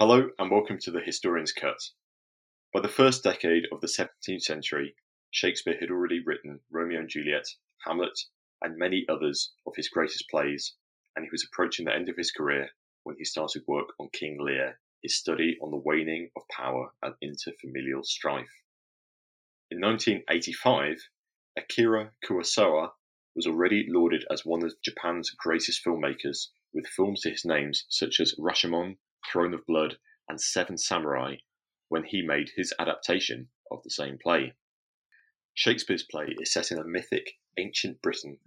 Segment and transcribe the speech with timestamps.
[0.00, 1.80] Hello and welcome to the Historian's Cut.
[2.72, 4.94] By the first decade of the 17th century,
[5.32, 7.48] Shakespeare had already written Romeo and Juliet,
[7.84, 8.16] Hamlet,
[8.62, 10.76] and many others of his greatest plays,
[11.16, 12.70] and he was approaching the end of his career
[13.02, 17.16] when he started work on King Lear, his study on the waning of power and
[17.20, 18.62] interfamilial strife.
[19.68, 21.08] In 1985,
[21.56, 22.92] Akira Kurosawa
[23.34, 28.20] was already lauded as one of Japan's greatest filmmakers, with films to his names such
[28.20, 28.98] as Rashomon,
[29.30, 31.36] Throne of Blood, and Seven Samurai,
[31.88, 34.54] when he made his adaptation of the same play.
[35.52, 38.40] Shakespeare's play is set in a mythic, ancient Britain.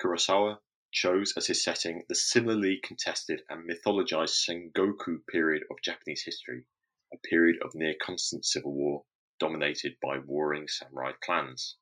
[0.00, 0.60] Kurosawa
[0.92, 6.66] chose as his setting the similarly contested and mythologized Sengoku period of Japanese history,
[7.12, 9.04] a period of near constant civil war
[9.40, 11.76] dominated by warring samurai clans.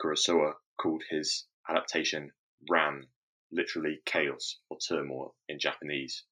[0.00, 2.32] Kurosawa called his adaptation
[2.68, 3.06] Ran,
[3.52, 6.24] literally chaos or turmoil in Japanese.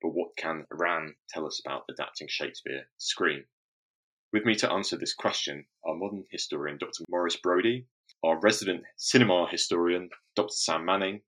[0.00, 3.44] But what can Ran tell us about adapting Shakespeare screen?
[4.32, 7.04] With me to answer this question are modern historian Dr.
[7.08, 7.86] Maurice Brody,
[8.22, 10.52] our resident cinema historian Dr.
[10.52, 11.22] Sam Manning,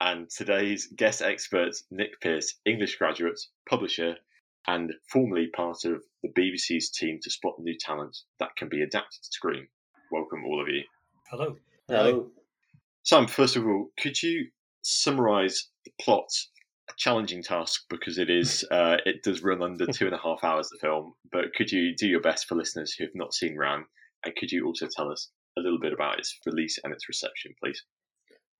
[0.00, 4.16] and today's guest expert Nick Pearce, English graduate, publisher,
[4.66, 9.22] and formerly part of the BBC's team to spot new talent that can be adapted
[9.22, 9.68] to screen.
[10.10, 10.82] Welcome, all of you.
[11.30, 11.56] Hello.
[11.88, 12.30] Hello.
[13.02, 14.48] Sam, first of all, could you
[14.82, 16.28] summarise the plot?
[16.90, 20.42] A challenging task because it is uh, it does run under two and a half
[20.42, 21.14] hours the film.
[21.30, 23.84] But could you do your best for listeners who have not seen Ran,
[24.24, 27.54] and could you also tell us a little bit about its release and its reception,
[27.62, 27.82] please?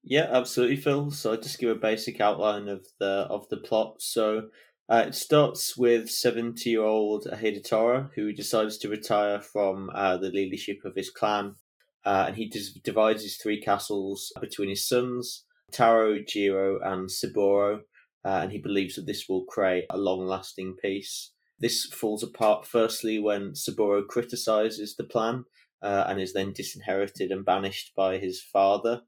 [0.03, 1.11] Yeah, absolutely, Phil.
[1.11, 4.01] So I'll just give a basic outline of the of the plot.
[4.01, 4.48] So
[4.89, 10.95] uh, it starts with seventy-year-old Hidetora who decides to retire from uh, the leadership of
[10.95, 11.56] his clan,
[12.05, 17.83] uh, and he dis- divides his three castles between his sons, Taro, Jiro, and Saburo,
[18.24, 21.32] uh, and he believes that this will create a long-lasting peace.
[21.58, 25.44] This falls apart firstly when Saburo criticizes the plan
[25.82, 29.02] uh, and is then disinherited and banished by his father.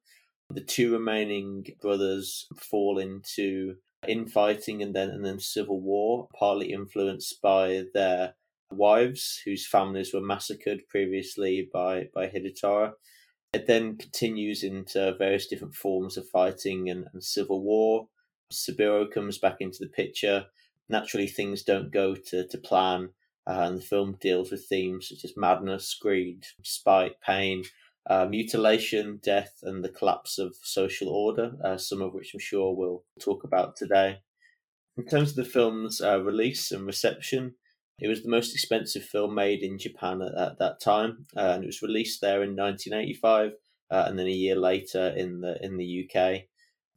[0.50, 3.76] The two remaining brothers fall into
[4.06, 8.34] infighting and then and then civil war, partly influenced by their
[8.70, 12.92] wives whose families were massacred previously by by Hidetora.
[13.52, 18.08] It then continues into various different forms of fighting and, and civil war.
[18.52, 20.46] Saburo comes back into the picture.
[20.88, 23.10] Naturally, things don't go to, to plan,
[23.46, 27.64] uh, and the film deals with themes such as madness, greed, spite, pain,
[28.08, 32.74] uh, mutilation, death, and the collapse of social order, uh, some of which I'm sure
[32.74, 34.18] we'll talk about today.
[34.96, 37.54] In terms of the film's uh, release and reception,
[37.98, 41.62] it was the most expensive film made in Japan at, at that time, uh, and
[41.62, 43.52] it was released there in 1985,
[43.90, 46.42] uh, and then a year later in the in the UK.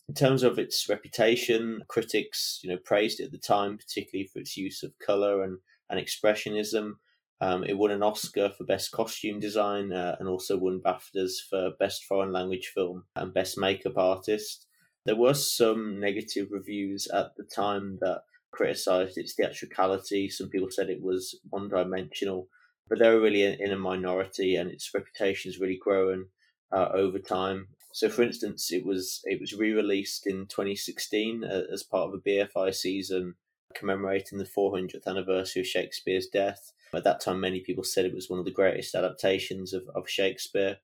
[0.08, 4.40] In terms of its reputation, critics you know praised it at the time, particularly for
[4.40, 6.94] its use of color and and expressionism.
[7.42, 11.72] Um, it won an Oscar for Best Costume Design uh, and also won BAFTAs for
[11.80, 14.68] Best Foreign Language Film and Best Makeup Artist.
[15.06, 20.30] There were some negative reviews at the time that criticised its theatricality.
[20.30, 22.48] Some people said it was one dimensional,
[22.88, 26.28] but they were really in a minority and its reputation has really grown
[26.72, 27.68] uh, over time.
[27.96, 32.14] So, for instance, it was it was re released in 2016 uh, as part of
[32.14, 33.36] a BFI season
[33.74, 36.74] commemorating the 400th anniversary of Shakespeare's death.
[36.94, 40.10] At that time, many people said it was one of the greatest adaptations of, of
[40.10, 40.80] Shakespeare.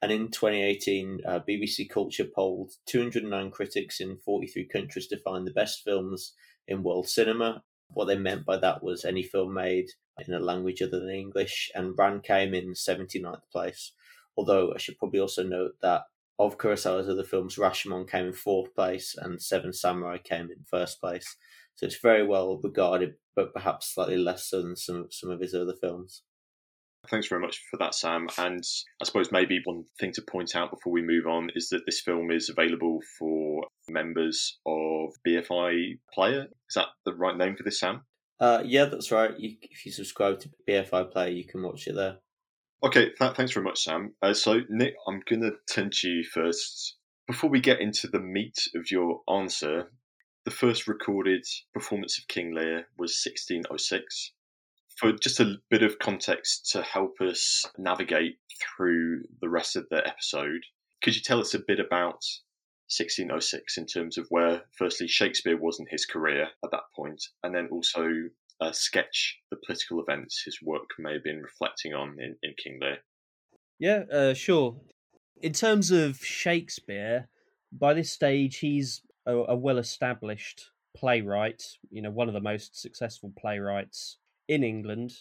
[0.00, 5.52] And in 2018, uh, BBC Culture polled 209 critics in 43 countries to find the
[5.52, 6.32] best films
[6.66, 7.62] in world cinema.
[7.88, 9.90] What they meant by that was any film made
[10.26, 13.92] in a language other than English, and Ran came in 79th place.
[14.34, 16.04] Although I should probably also note that
[16.38, 21.00] of Kurosawa's other films, Rashomon came in fourth place and Seven Samurai came in first
[21.00, 21.36] place.
[21.76, 25.54] So it's very well regarded, but perhaps slightly less so than some some of his
[25.54, 26.22] other films.
[27.10, 28.28] Thanks very much for that, Sam.
[28.38, 28.62] And
[29.00, 32.00] I suppose maybe one thing to point out before we move on is that this
[32.00, 36.44] film is available for members of BFI Player.
[36.44, 38.02] Is that the right name for this, Sam?
[38.40, 39.38] Uh, yeah, that's right.
[39.38, 42.18] You, if you subscribe to BFI Player, you can watch it there.
[42.84, 44.14] Okay, th- thanks very much, Sam.
[44.20, 46.96] Uh, so, Nick, I'm going to turn to you first.
[47.26, 49.90] Before we get into the meat of your answer,
[50.44, 54.32] the first recorded performance of King Lear was 1606.
[54.98, 58.36] For just a bit of context to help us navigate
[58.76, 60.60] through the rest of the episode,
[61.02, 62.22] could you tell us a bit about
[62.92, 67.54] 1606 in terms of where, firstly, Shakespeare was in his career at that point, and
[67.54, 68.10] then also
[68.60, 72.78] uh, sketch the political events his work may have been reflecting on in, in King
[72.80, 72.98] Lear?
[73.78, 74.76] Yeah, uh, sure.
[75.42, 77.28] In terms of Shakespeare,
[77.72, 82.80] by this stage, he's a, a well established playwright, you know, one of the most
[82.80, 84.18] successful playwrights
[84.48, 85.12] in England.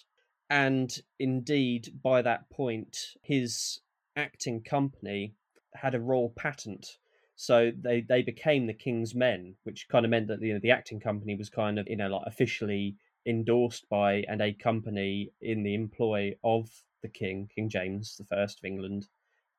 [0.50, 3.80] And indeed, by that point, his
[4.16, 5.34] acting company
[5.74, 6.98] had a royal patent.
[7.36, 10.72] So they, they became the King's Men, which kind of meant that you know the
[10.72, 15.64] acting company was kind of you know like officially endorsed by and a company in
[15.64, 16.70] the employ of
[17.02, 19.08] the King, King James the First of England.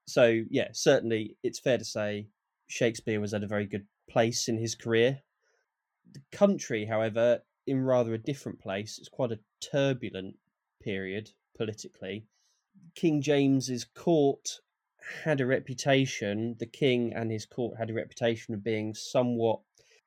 [0.06, 2.28] So yeah, certainly it's fair to say
[2.66, 5.20] Shakespeare was at a very good place in his career.
[6.12, 8.98] The country, however, in rather a different place.
[8.98, 10.36] It's quite a turbulent
[10.82, 12.26] period politically.
[12.94, 14.60] King James's court
[15.24, 19.60] had a reputation, the king and his court had a reputation of being somewhat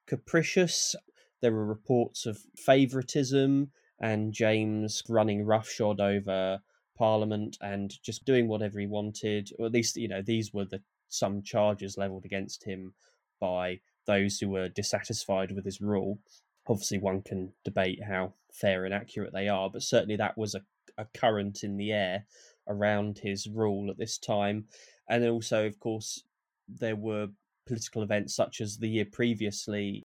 [0.08, 0.96] capricious.
[1.42, 6.60] There were reports of favouritism and James running roughshod over
[6.98, 10.82] Parliament and just doing whatever he wanted, or at least, you know, these were the
[11.10, 12.94] some charges levelled against him
[13.40, 16.20] by those who were dissatisfied with his rule.
[16.68, 20.62] Obviously, one can debate how fair and accurate they are, but certainly that was a,
[20.98, 22.26] a current in the air
[22.68, 24.66] around his rule at this time.
[25.08, 26.24] And also, of course,
[26.68, 27.28] there were
[27.66, 30.07] political events such as the year previously,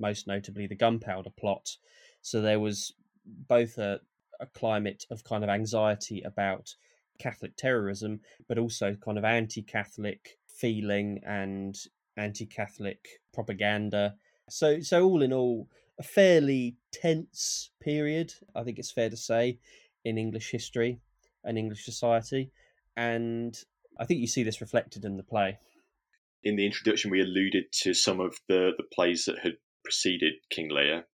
[0.00, 1.76] most notably the gunpowder plot.
[2.22, 2.92] So there was
[3.24, 4.00] both a,
[4.40, 6.74] a climate of kind of anxiety about
[7.18, 11.76] Catholic terrorism, but also kind of anti Catholic feeling and
[12.16, 14.14] anti Catholic propaganda.
[14.48, 15.68] So, so all in all,
[15.98, 19.58] a fairly tense period, I think it's fair to say,
[20.04, 20.98] in English history
[21.44, 22.50] and English society.
[22.96, 23.56] And
[23.98, 25.58] I think you see this reflected in the play.
[26.42, 30.70] In the introduction, we alluded to some of the, the plays that had preceded King
[30.70, 31.06] Lear.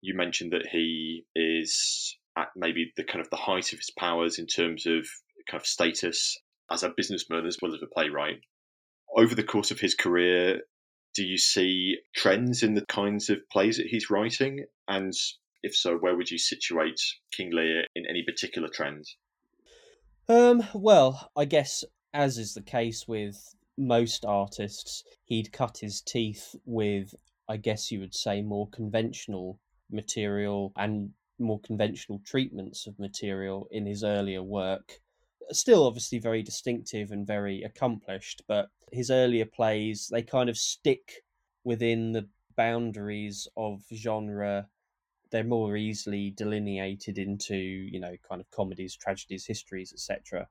[0.00, 4.38] You mentioned that he is at maybe the kind of the height of his powers
[4.38, 5.06] in terms of
[5.50, 6.38] kind of status
[6.70, 8.40] as a businessman as well as a playwright.
[9.16, 10.60] Over the course of his career,
[11.14, 14.64] do you see trends in the kinds of plays that he's writing?
[14.86, 15.12] And
[15.62, 17.00] if so, where would you situate
[17.32, 19.04] King Lear in any particular trend?
[20.28, 26.54] Um, well, I guess as is the case with most artists, he'd cut his teeth
[26.64, 27.14] with,
[27.48, 29.58] I guess you would say, more conventional
[29.90, 35.00] material and more conventional treatments of material in his earlier work.
[35.50, 41.22] Still, obviously, very distinctive and very accomplished, but his earlier plays, they kind of stick
[41.64, 44.68] within the boundaries of genre
[45.30, 50.48] they're more easily delineated into you know kind of comedies tragedies histories etc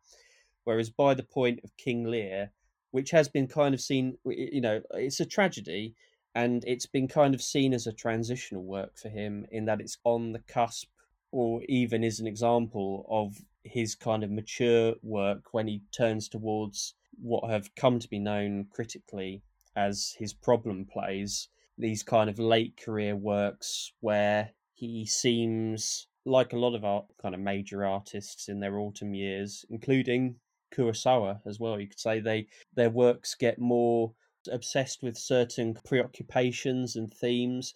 [0.63, 2.51] whereas by the point of king lear
[2.91, 5.95] which has been kind of seen you know it's a tragedy
[6.37, 9.97] and it's been kind of seen as a transitional work for him in that it's
[10.03, 10.87] on the cusp
[11.31, 16.93] or even is an example of his kind of mature work when he turns towards
[17.19, 19.41] what have come to be known critically
[19.75, 21.49] as his problem plays.
[21.75, 27.33] These kind of late career works where he seems like a lot of art kind
[27.33, 30.35] of major artists in their autumn years including
[30.71, 31.79] kurosawa as well.
[31.79, 32.45] You could say they
[32.75, 34.13] their works get more
[34.47, 37.73] obsessed with certain preoccupations and themes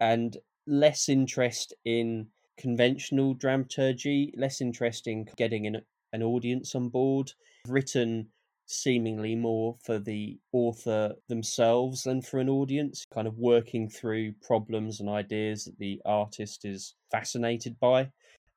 [0.00, 0.36] and
[0.66, 2.26] less interest in
[2.56, 5.80] conventional dramaturgy, less interest in getting an,
[6.12, 7.32] an audience on board,
[7.66, 8.28] written
[8.66, 15.00] seemingly more for the author themselves than for an audience, kind of working through problems
[15.00, 18.08] and ideas that the artist is fascinated by.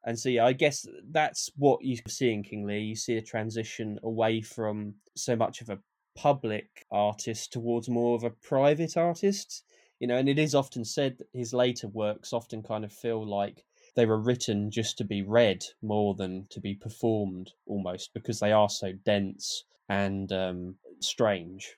[0.05, 2.77] And so, yeah, I guess that's what you see in King Lear.
[2.77, 5.79] You see a transition away from so much of a
[6.15, 9.63] public artist towards more of a private artist.
[9.99, 13.25] You know, and it is often said that his later works often kind of feel
[13.25, 13.63] like
[13.95, 18.51] they were written just to be read more than to be performed almost because they
[18.51, 21.75] are so dense and um, strange.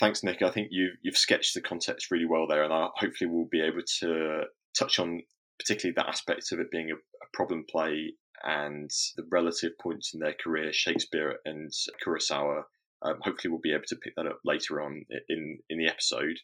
[0.00, 0.42] Thanks, Nick.
[0.42, 3.62] I think you, you've sketched the context really well there, and I, hopefully we'll be
[3.62, 4.42] able to
[4.78, 5.22] touch on
[5.58, 8.12] particularly that aspect of it being a, a problem play
[8.44, 11.72] and the relative points in their career, Shakespeare and
[12.04, 12.62] Kurosawa.
[13.02, 16.38] Um, hopefully, we'll be able to pick that up later on in in the episode.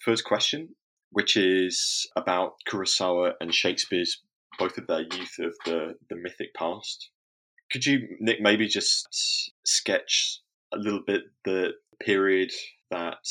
[0.00, 0.74] First question
[1.10, 4.22] which is about Kurosawa and Shakespeare's
[4.58, 7.10] both of their youth of the, the mythic past.
[7.70, 10.40] Could you, Nick, maybe just sketch
[10.72, 12.50] a little bit the period
[12.90, 13.24] that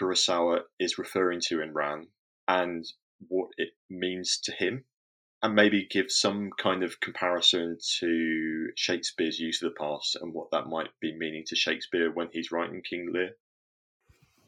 [0.00, 2.06] Kurosawa is referring to in Ran
[2.48, 2.84] and
[3.28, 4.84] what it means to him?
[5.44, 10.50] And maybe give some kind of comparison to Shakespeare's use of the past and what
[10.52, 13.32] that might be meaning to Shakespeare when he's writing King Lear.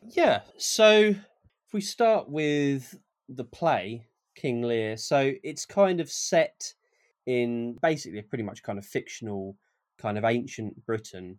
[0.09, 2.99] Yeah, so if we start with
[3.29, 6.73] the play King Lear, so it's kind of set
[7.27, 9.59] in basically a pretty much kind of fictional,
[9.99, 11.39] kind of ancient Britain,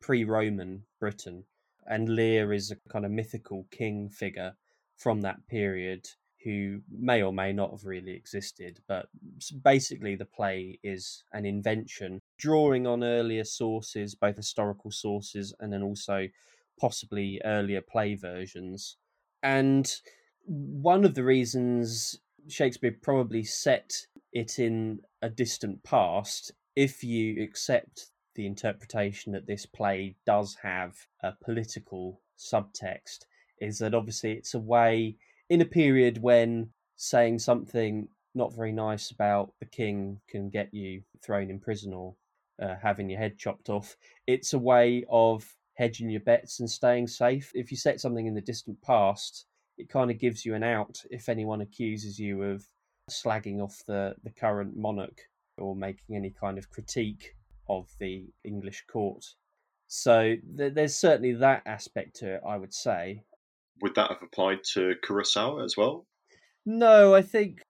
[0.00, 1.44] pre-Roman Britain,
[1.86, 4.52] and Lear is a kind of mythical king figure
[4.98, 6.06] from that period
[6.44, 8.80] who may or may not have really existed.
[8.88, 9.08] But
[9.62, 15.82] basically, the play is an invention drawing on earlier sources, both historical sources and then
[15.82, 16.28] also
[16.78, 18.96] possibly earlier play versions.
[19.42, 19.92] And
[20.46, 22.18] one of the reasons
[22.48, 23.92] Shakespeare probably set
[24.32, 30.94] it in a distant past, if you accept the interpretation that this play does have
[31.22, 33.26] a political subtext,
[33.60, 35.16] is that obviously it's a way
[35.50, 41.02] in a period when saying something not very nice about the king can get you
[41.22, 42.14] thrown in prison or
[42.62, 43.96] uh, having your head chopped off.
[44.26, 47.50] It's a way of hedging your bets and staying safe.
[47.54, 51.02] If you set something in the distant past, it kind of gives you an out
[51.10, 52.64] if anyone accuses you of
[53.10, 55.20] slagging off the, the current monarch
[55.58, 57.34] or making any kind of critique
[57.68, 59.24] of the English court.
[59.88, 63.24] So th- there's certainly that aspect to it, I would say
[63.80, 66.06] would that have applied to Kurosawa as well?
[66.66, 67.62] No, I think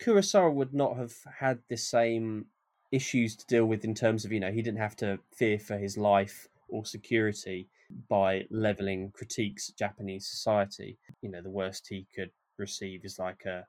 [0.00, 2.46] Kurosawa would not have had the same
[2.92, 5.76] issues to deal with in terms of, you know, he didn't have to fear for
[5.76, 7.68] his life or security
[8.08, 10.98] by leveling critiques at Japanese society.
[11.22, 13.66] You know, the worst he could receive is like a,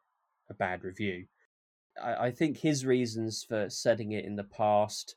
[0.49, 1.25] a bad review.
[2.01, 5.15] I, I think his reasons for setting it in the past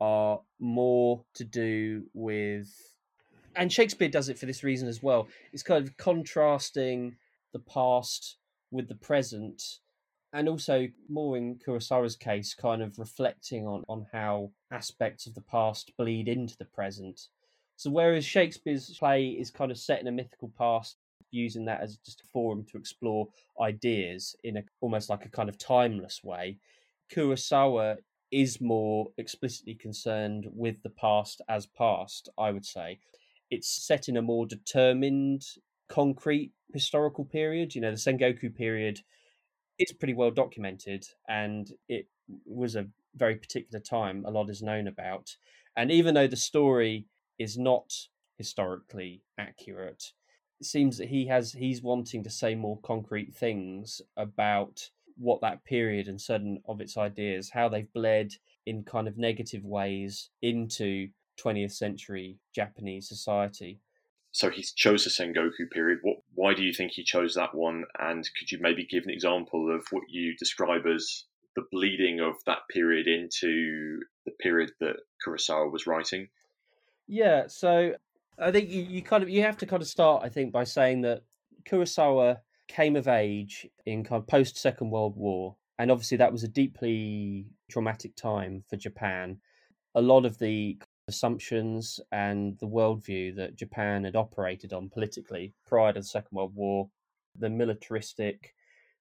[0.00, 2.68] are more to do with
[3.56, 5.28] and Shakespeare does it for this reason as well.
[5.52, 7.16] It's kind of contrasting
[7.52, 8.36] the past
[8.70, 9.62] with the present,
[10.32, 15.40] and also more in Kurosawa's case, kind of reflecting on on how aspects of the
[15.42, 17.28] past bleed into the present.
[17.76, 20.96] So whereas Shakespeare's play is kind of set in a mythical past,
[21.30, 23.28] using that as just a forum to explore
[23.60, 26.58] ideas in a almost like a kind of timeless way,
[27.12, 27.96] Kurosawa
[28.32, 32.98] is more explicitly concerned with the past as past, I would say
[33.50, 35.42] it's set in a more determined,
[35.88, 37.74] concrete historical period.
[37.74, 39.00] You know, the Sengoku period
[39.78, 42.08] is pretty well documented, and it
[42.44, 44.24] was a very particular time.
[44.26, 45.36] A lot is known about,
[45.76, 47.06] and even though the story
[47.38, 47.92] is not
[48.38, 50.12] historically accurate,
[50.60, 55.64] it seems that he has he's wanting to say more concrete things about what that
[55.64, 58.32] period and certain of its ideas, how they've bled
[58.66, 63.80] in kind of negative ways into 20th century Japanese society.
[64.32, 66.00] So he chose the Sengoku period.
[66.02, 67.84] What, why do you think he chose that one?
[67.98, 71.24] And could you maybe give an example of what you describe as
[71.54, 76.28] the bleeding of that period into the period that Kurosawa was writing?
[77.08, 77.94] Yeah, so
[78.38, 80.64] I think you, you kind of you have to kind of start, I think, by
[80.64, 81.22] saying that
[81.64, 82.38] Kurosawa
[82.68, 86.48] came of age in kind of post Second World War, and obviously that was a
[86.48, 89.38] deeply traumatic time for Japan.
[89.94, 95.92] A lot of the assumptions and the worldview that Japan had operated on politically prior
[95.92, 96.88] to the Second World War,
[97.38, 98.54] the militaristic,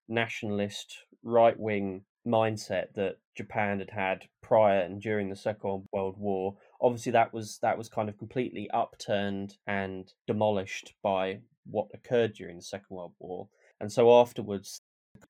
[0.07, 6.55] nationalist, right wing mindset that Japan had had prior and during the Second World War.
[6.81, 12.57] Obviously, that was that was kind of completely upturned and demolished by what occurred during
[12.57, 13.49] the Second World War.
[13.79, 14.81] And so afterwards,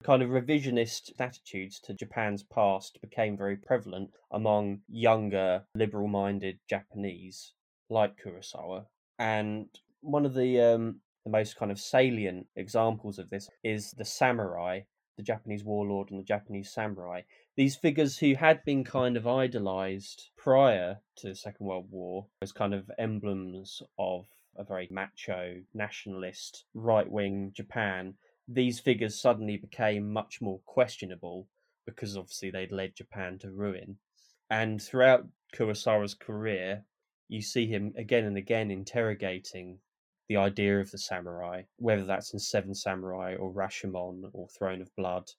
[0.03, 7.53] kind of revisionist attitudes to Japan's past became very prevalent among younger, liberal minded Japanese
[7.89, 8.85] like Kurosawa.
[9.19, 9.67] And
[10.01, 14.81] one of the um, the most kind of salient examples of this is the samurai,
[15.17, 17.21] the Japanese warlord and the Japanese samurai.
[17.55, 22.51] These figures who had been kind of idolized prior to the Second World War as
[22.51, 28.15] kind of emblems of a very macho, nationalist, right wing Japan
[28.47, 31.47] these figures suddenly became much more questionable
[31.85, 33.97] because obviously they'd led Japan to ruin.
[34.49, 36.85] And throughout Kurosawa's career,
[37.27, 39.79] you see him again and again interrogating
[40.29, 44.95] the idea of the samurai, whether that's in Seven Samurai or Rashomon or Throne of
[44.95, 45.29] Blood.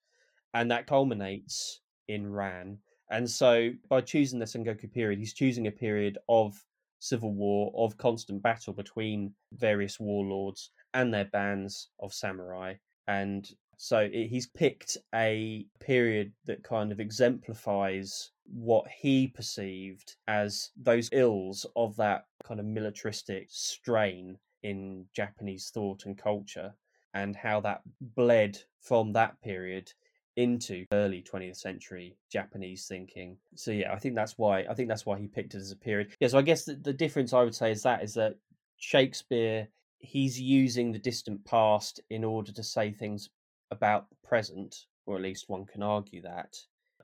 [0.55, 2.79] And that culminates in Ran.
[3.11, 6.55] And so by choosing the Sengoku period, he's choosing a period of
[6.99, 12.75] civil war, of constant battle between various warlords and their bands of samurai
[13.07, 20.71] and so it, he's picked a period that kind of exemplifies what he perceived as
[20.77, 26.75] those ills of that kind of militaristic strain in Japanese thought and culture,
[27.15, 29.93] and how that bled from that period
[30.37, 33.39] into early 20th century Japanese thinking.
[33.55, 35.77] So yeah, I think that's why I think that's why he picked it as a
[35.77, 36.13] period.
[36.21, 38.37] Yeah, so I guess the, the difference I would say is that is that
[38.77, 43.29] Shakespeare he's using the distant past in order to say things
[43.71, 46.57] about the present, or at least one can argue that.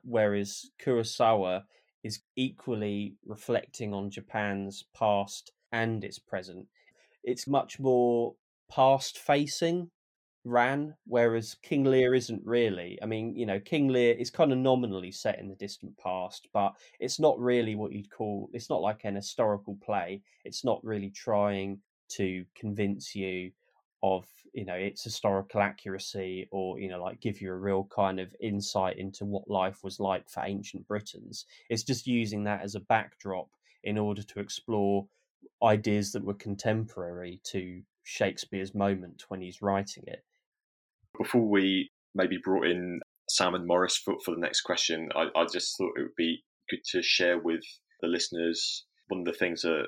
[0.03, 1.63] Whereas Kurosawa
[2.03, 6.67] is equally reflecting on Japan's past and its present.
[7.23, 8.35] It's much more
[8.69, 9.89] past facing
[10.45, 12.99] Ran, whereas King Lear isn't really.
[13.01, 16.49] I mean, you know, King Lear is kind of nominally set in the distant past,
[16.53, 18.49] but it's not really what you'd call.
[18.51, 20.21] It's not like an historical play.
[20.43, 21.79] It's not really trying
[22.17, 23.51] to convince you
[24.03, 28.19] of you know its historical accuracy or you know like give you a real kind
[28.19, 31.45] of insight into what life was like for ancient britons.
[31.69, 33.47] It's just using that as a backdrop
[33.83, 35.07] in order to explore
[35.63, 40.23] ideas that were contemporary to shakespeare's moment when he's writing it.
[41.17, 45.45] Before we maybe brought in sam and morris for, for the next question I, I
[45.51, 47.63] just thought it would be good to share with
[48.01, 49.85] the listeners one of the things that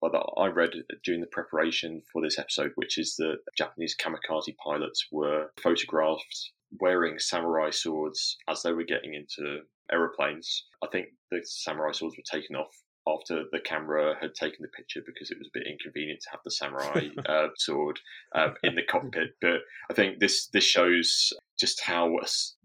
[0.00, 0.70] well, that I read
[1.04, 6.50] during the preparation for this episode, which is that Japanese kamikaze pilots were photographed
[6.80, 9.60] wearing samurai swords as they were getting into
[9.90, 10.66] aeroplanes.
[10.82, 12.72] I think the samurai swords were taken off
[13.08, 16.40] after the camera had taken the picture because it was a bit inconvenient to have
[16.44, 18.00] the samurai uh, sword
[18.34, 19.36] uh, in the cockpit.
[19.40, 19.60] But
[19.90, 22.08] I think this this shows just how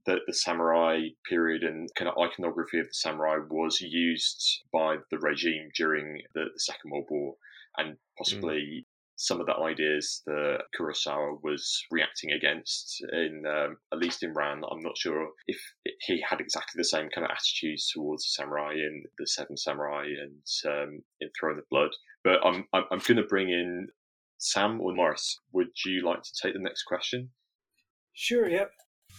[0.06, 5.20] the, the samurai period and kind of iconography of the samurai was used by the
[5.20, 7.36] regime during the, the Second World War,
[7.78, 8.86] and possibly mm.
[9.16, 14.64] some of the ideas that Kurosawa was reacting against in um, at least in Ran.
[14.70, 15.60] I'm not sure if
[16.02, 20.06] he had exactly the same kind of attitudes towards the samurai in the Seven Samurai
[20.06, 21.92] and um, in Throne of Blood.
[22.24, 23.88] But I'm I'm, I'm going to bring in
[24.40, 25.40] Sam or Morris.
[25.54, 27.30] Would you like to take the next question?
[28.14, 28.50] Sure.
[28.50, 28.72] Yep.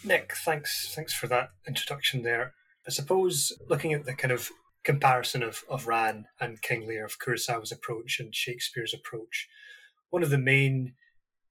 [0.05, 2.55] Nick, thanks thanks for that introduction there.
[2.87, 4.51] I suppose looking at the kind of
[4.83, 9.49] comparison of, of Ran and King Lear, of Kurosawa's approach and Shakespeare's approach,
[10.11, 10.95] one of the main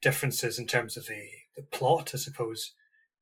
[0.02, 1.24] differences in terms of the,
[1.56, 2.74] the plot, I suppose,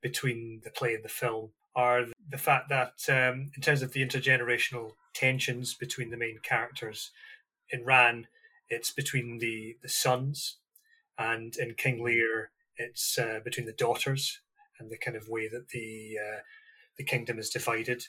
[0.01, 4.03] between the play and the film are the fact that um, in terms of the
[4.03, 7.11] intergenerational tensions between the main characters
[7.69, 8.27] in Ran,
[8.69, 10.57] it's between the, the sons,
[11.17, 14.39] and in King Lear, it's uh, between the daughters
[14.79, 16.39] and the kind of way that the uh,
[16.97, 18.05] the kingdom is divided.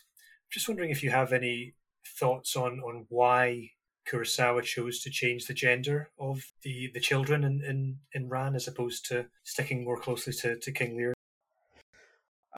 [0.50, 1.74] Just wondering if you have any
[2.18, 3.70] thoughts on on why
[4.10, 8.66] Kurosawa chose to change the gender of the, the children in, in, in Ran as
[8.66, 11.14] opposed to sticking more closely to, to King Lear.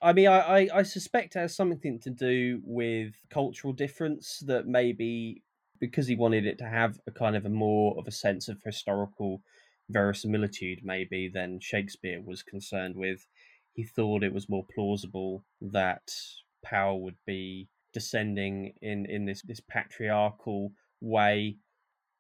[0.03, 5.43] I mean, I, I, suspect it has something to do with cultural difference that maybe
[5.79, 8.63] because he wanted it to have a kind of a more of a sense of
[8.65, 9.43] historical
[9.91, 13.27] verisimilitude, maybe, than Shakespeare was concerned with
[13.75, 16.15] he thought it was more plausible that
[16.65, 21.57] power would be descending in, in this, this patriarchal way.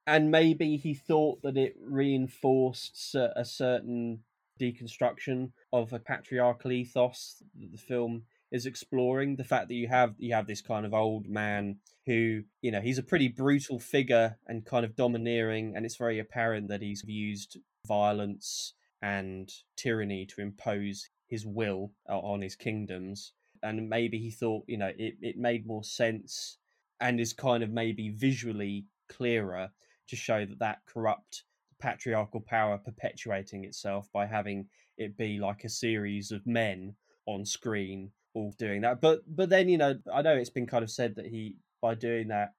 [0.07, 4.25] And maybe he thought that it reinforced a certain
[4.61, 9.37] deconstruction of a patriarchal ethos that the film is exploring.
[9.37, 12.81] The fact that you have you have this kind of old man who, you know,
[12.81, 17.05] he's a pretty brutal figure and kind of domineering, and it's very apparent that he's
[17.07, 23.33] used violence and tyranny to impose his will uh, on his kingdoms.
[23.63, 26.59] And maybe he thought, you know, it, it made more sense
[27.01, 29.71] and is kind of maybe visually clearer
[30.09, 31.45] to show that that corrupt
[31.81, 34.67] patriarchal power perpetuating itself by having
[34.99, 36.95] it be like a series of men
[37.27, 39.01] on screen all doing that.
[39.01, 41.95] But but then you know I know it's been kind of said that he by
[41.95, 42.53] doing that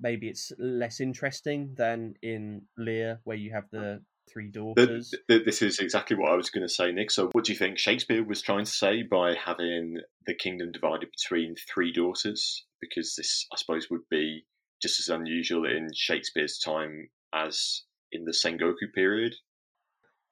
[0.00, 5.10] maybe it's less interesting than in Lear where you have the three daughters.
[5.28, 7.10] The, the, this is exactly what I was going to say, Nick.
[7.10, 11.08] So, what do you think Shakespeare was trying to say by having the kingdom divided
[11.10, 12.64] between three daughters?
[12.80, 14.44] Because this, I suppose, would be
[14.82, 19.34] just as unusual in Shakespeare's time as in the Sengoku period.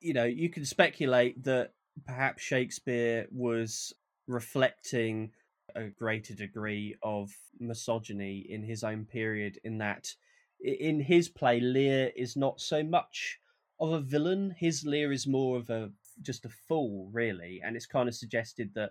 [0.00, 1.72] You know, you can speculate that
[2.06, 3.92] perhaps Shakespeare was
[4.26, 5.32] reflecting
[5.74, 10.14] a greater degree of misogyny in his own period, in that
[10.60, 13.38] in his play, Lear is not so much
[13.80, 14.54] of a villain.
[14.58, 15.90] His Lear is more of a
[16.22, 18.90] just a fool, really, and it's kind of suggested that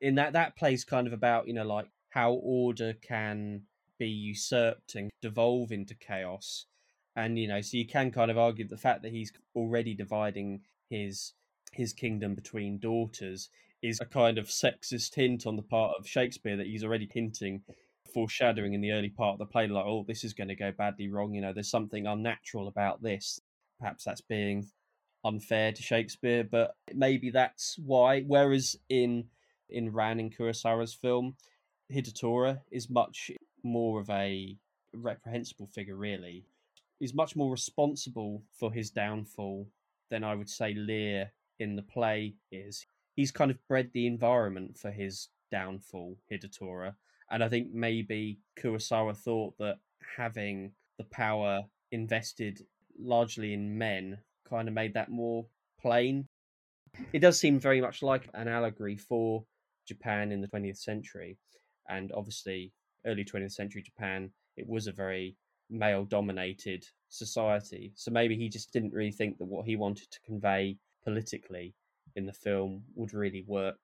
[0.00, 3.62] in that that plays kind of about you know like how order can
[3.98, 6.66] be usurped and devolve into chaos,
[7.16, 10.60] and you know so you can kind of argue the fact that he's already dividing
[10.88, 11.32] his
[11.72, 13.50] his kingdom between daughters
[13.82, 17.62] is a kind of sexist hint on the part of Shakespeare that he's already hinting
[18.12, 20.72] foreshadowing in the early part of the play like oh this is going to go
[20.72, 21.34] badly wrong.
[21.34, 23.40] You know there's something unnatural about this
[23.78, 24.66] perhaps that's being
[25.24, 28.22] unfair to Shakespeare, but maybe that's why.
[28.22, 29.24] Whereas in
[29.68, 31.36] in Ran in Kurosawa's film,
[31.92, 33.30] Hidetora is much
[33.62, 34.56] more of a
[34.94, 35.96] reprehensible figure.
[35.96, 36.44] Really,
[36.98, 39.68] he's much more responsible for his downfall
[40.10, 42.86] than I would say Lear in the play is.
[43.14, 46.94] He's kind of bred the environment for his downfall, Hidetora,
[47.30, 49.78] and I think maybe Kurosawa thought that
[50.16, 52.64] having the power invested
[52.98, 55.46] largely in men kind of made that more
[55.80, 56.26] plain.
[57.12, 59.44] it does seem very much like an allegory for
[59.86, 61.38] Japan in the 20th century.
[61.88, 62.72] And obviously,
[63.06, 65.36] early 20th century Japan, it was a very
[65.70, 67.92] male dominated society.
[67.94, 71.74] So maybe he just didn't really think that what he wanted to convey politically
[72.16, 73.78] in the film would really work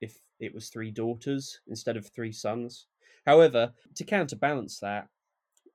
[0.00, 2.86] if it was three daughters instead of three sons.
[3.26, 5.08] However, to counterbalance that,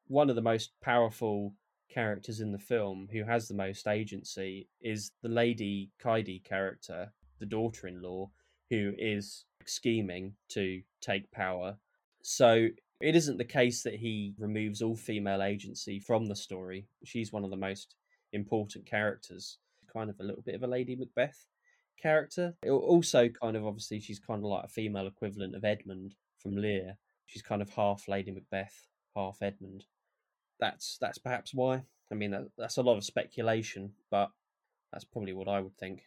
[0.08, 1.54] one of the most powerful
[1.94, 7.46] characters in the film who has the most agency is the Lady Kaede character, the
[7.46, 8.30] daughter in law,
[8.70, 11.78] who is scheming to take power.
[12.22, 12.68] So
[13.02, 16.88] it isn't the case that he removes all female agency from the story.
[17.04, 17.96] She's one of the most
[18.32, 19.60] important characters,
[19.92, 21.46] kind of a little bit of a Lady Macbeth
[22.02, 22.56] character.
[22.68, 26.98] Also, kind of obviously, she's kind of like a female equivalent of Edmund from Lear.
[27.26, 29.86] She's kind of half Lady Macbeth, half Edmund.
[30.60, 31.84] That's that's perhaps why.
[32.12, 34.30] I mean, that, that's a lot of speculation, but
[34.92, 36.04] that's probably what I would think.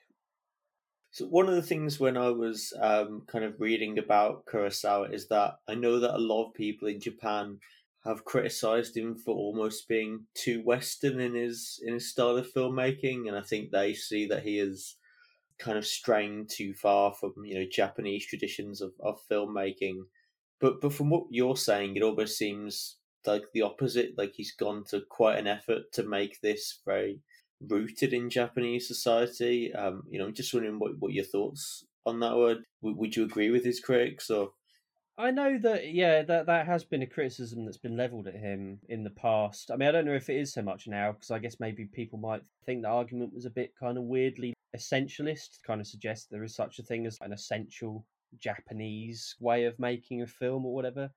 [1.11, 5.28] So one of the things when I was um, kind of reading about Kurosawa is
[5.28, 7.59] that I know that a lot of people in Japan
[8.04, 13.28] have criticized him for almost being too Western in his in his style of filmmaking,
[13.28, 14.96] and I think they see that he is
[15.59, 20.02] kind of straying too far from you know Japanese traditions of, of filmmaking.
[20.61, 22.96] But but from what you're saying, it almost seems
[23.27, 24.17] like the opposite.
[24.17, 27.21] Like he's gone to quite an effort to make this very
[27.67, 29.73] rooted in Japanese society.
[29.75, 32.57] Um, you know, just wondering what, what your thoughts on that were.
[32.83, 34.51] Would, would you agree with his critics or?
[35.19, 38.81] I know that yeah, that that has been a criticism that's been leveled at him
[38.91, 39.71] in the past.
[39.71, 41.87] I mean, I don't know if it is so much now because I guess maybe
[41.87, 46.29] people might think the argument was a bit kind of weirdly essentialist, kind of suggest
[46.31, 48.05] there is such a thing as an essential
[48.39, 51.11] Japanese way of making a film or whatever.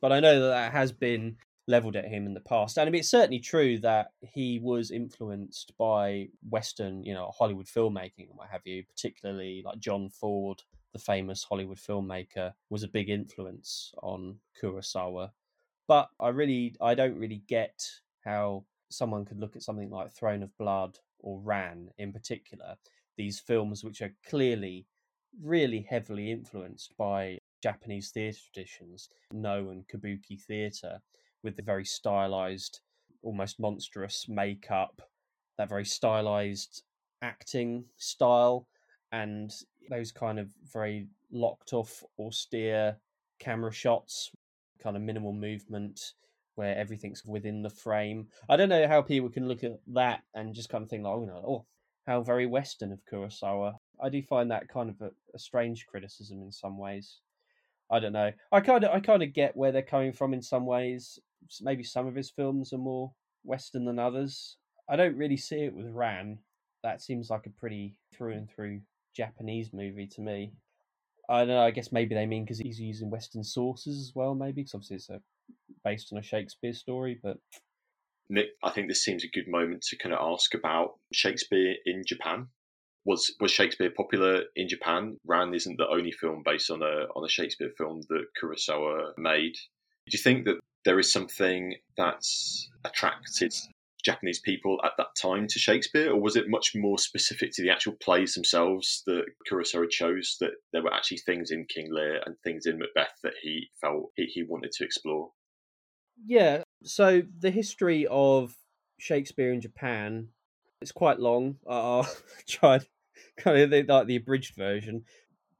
[0.00, 2.78] But I know that that has been leveled at him in the past.
[2.78, 7.66] And I mean, it's certainly true that he was influenced by Western, you know, Hollywood
[7.66, 12.88] filmmaking and what have you, particularly like John Ford, the famous Hollywood filmmaker, was a
[12.88, 15.30] big influence on Kurosawa.
[15.86, 17.84] But I really, I don't really get
[18.24, 22.76] how someone could look at something like Throne of Blood or Ran in particular,
[23.16, 24.86] these films which are clearly
[25.42, 31.00] really heavily influenced by Japanese theatre traditions, Noh and Kabuki theatre,
[31.42, 32.80] with the very stylized,
[33.22, 35.02] almost monstrous makeup,
[35.56, 36.82] that very stylized
[37.22, 38.68] acting style,
[39.12, 39.52] and
[39.90, 42.96] those kind of very locked off, austere
[43.38, 44.30] camera shots,
[44.82, 46.12] kind of minimal movement
[46.54, 48.26] where everything's within the frame.
[48.48, 51.12] I don't know how people can look at that and just kind of think like,
[51.12, 51.66] oh, oh,
[52.06, 53.74] how very Western of Kurosawa.
[54.02, 57.20] I do find that kind of a, a strange criticism in some ways.
[57.90, 58.30] I don't know.
[58.52, 61.18] I kind of I kind of get where they're coming from in some ways.
[61.60, 63.12] Maybe some of his films are more
[63.44, 64.56] Western than others.
[64.88, 66.38] I don't really see it with Ran.
[66.82, 68.80] That seems like a pretty through and through
[69.16, 70.52] Japanese movie to me.
[71.28, 71.60] I don't know.
[71.60, 74.34] I guess maybe they mean because he's using Western sources as well.
[74.34, 75.20] Maybe because obviously it's a,
[75.84, 77.18] based on a Shakespeare story.
[77.22, 77.38] But
[78.30, 82.02] Nick, I think this seems a good moment to kind of ask about Shakespeare in
[82.06, 82.48] Japan
[83.04, 85.16] was was Shakespeare popular in Japan?
[85.26, 89.54] Ran isn't the only film based on a on a Shakespeare film that Kurosawa made.
[89.54, 93.54] Do you think that there is something that's attracted
[94.04, 97.70] Japanese people at that time to Shakespeare, or was it much more specific to the
[97.70, 100.36] actual plays themselves that Kurosawa chose?
[100.40, 104.10] That there were actually things in King Lear and things in Macbeth that he felt
[104.16, 105.30] he, he wanted to explore.
[106.24, 108.56] Yeah, so the history of
[108.98, 110.28] Shakespeare in Japan
[110.80, 111.56] it's quite long.
[111.68, 112.08] I'll
[112.48, 112.80] try
[113.36, 115.04] kind of the, like the abridged version.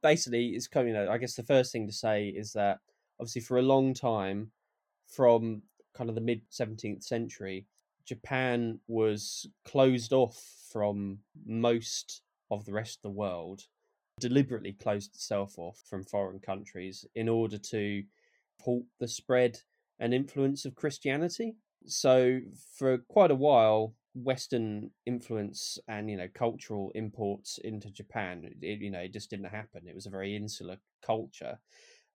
[0.01, 2.79] Basically, it's kind of, you know, I guess the first thing to say is that
[3.19, 4.51] obviously for a long time,
[5.07, 7.65] from kind of the mid 17th century,
[8.05, 13.63] Japan was closed off from most of the rest of the world,
[14.19, 18.03] deliberately closed itself off from foreign countries in order to
[18.61, 19.59] halt the spread
[19.99, 21.55] and influence of Christianity.
[21.85, 22.39] So,
[22.77, 28.91] for quite a while, Western influence and you know cultural imports into Japan, it, you
[28.91, 29.87] know, it just didn't happen.
[29.87, 31.57] It was a very insular culture.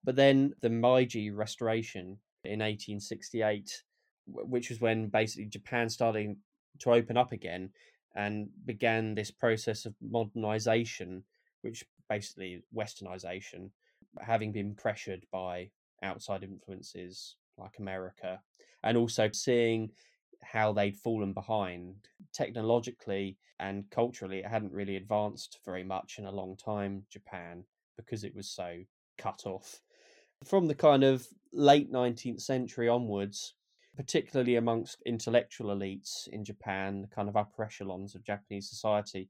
[0.04, 3.82] But then the Meiji Restoration in 1868,
[4.26, 6.36] which was when basically Japan started
[6.80, 7.70] to open up again
[8.14, 11.24] and began this process of modernization,
[11.62, 13.70] which basically westernization,
[14.20, 15.70] having been pressured by
[16.02, 18.40] outside influences like America,
[18.82, 19.90] and also seeing
[20.44, 21.94] how they'd fallen behind
[22.32, 27.64] technologically and culturally it hadn't really advanced very much in a long time japan
[27.96, 28.78] because it was so
[29.18, 29.80] cut off
[30.44, 33.54] from the kind of late 19th century onwards
[33.96, 39.28] particularly amongst intellectual elites in japan the kind of upper echelons of japanese society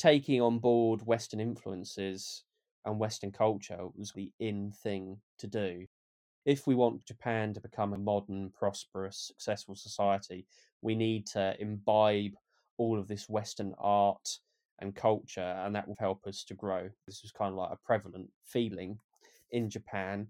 [0.00, 2.44] taking on board Western influences
[2.86, 5.86] and Western culture was the in thing to do.
[6.44, 10.46] If we want Japan to become a modern, prosperous, successful society,
[10.82, 12.32] we need to imbibe
[12.78, 14.38] all of this Western art
[14.78, 16.88] and culture, and that will help us to grow.
[17.06, 18.98] This was kind of like a prevalent feeling
[19.50, 20.28] in Japan.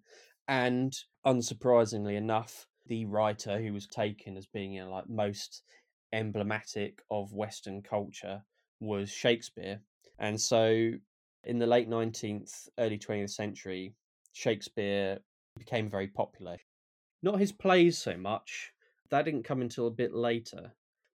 [0.49, 0.93] And
[1.25, 5.63] unsurprisingly enough, the writer who was taken as being you know, like most
[6.13, 8.43] emblematic of Western culture
[8.81, 9.81] was Shakespeare.
[10.19, 10.91] And so
[11.45, 13.95] in the late 19th, early 20th century,
[14.33, 15.21] Shakespeare
[15.61, 16.57] became very popular.
[17.23, 18.73] Not his plays so much,
[19.11, 20.73] that didn't come until a bit later.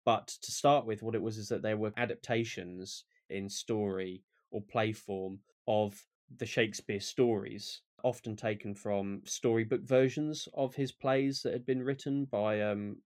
[0.05, 4.61] But to start with, what it was is that there were adaptations in story or
[4.61, 5.99] play form of
[6.37, 12.25] the Shakespeare stories, often taken from storybook versions of his plays that had been written
[12.25, 12.97] by um,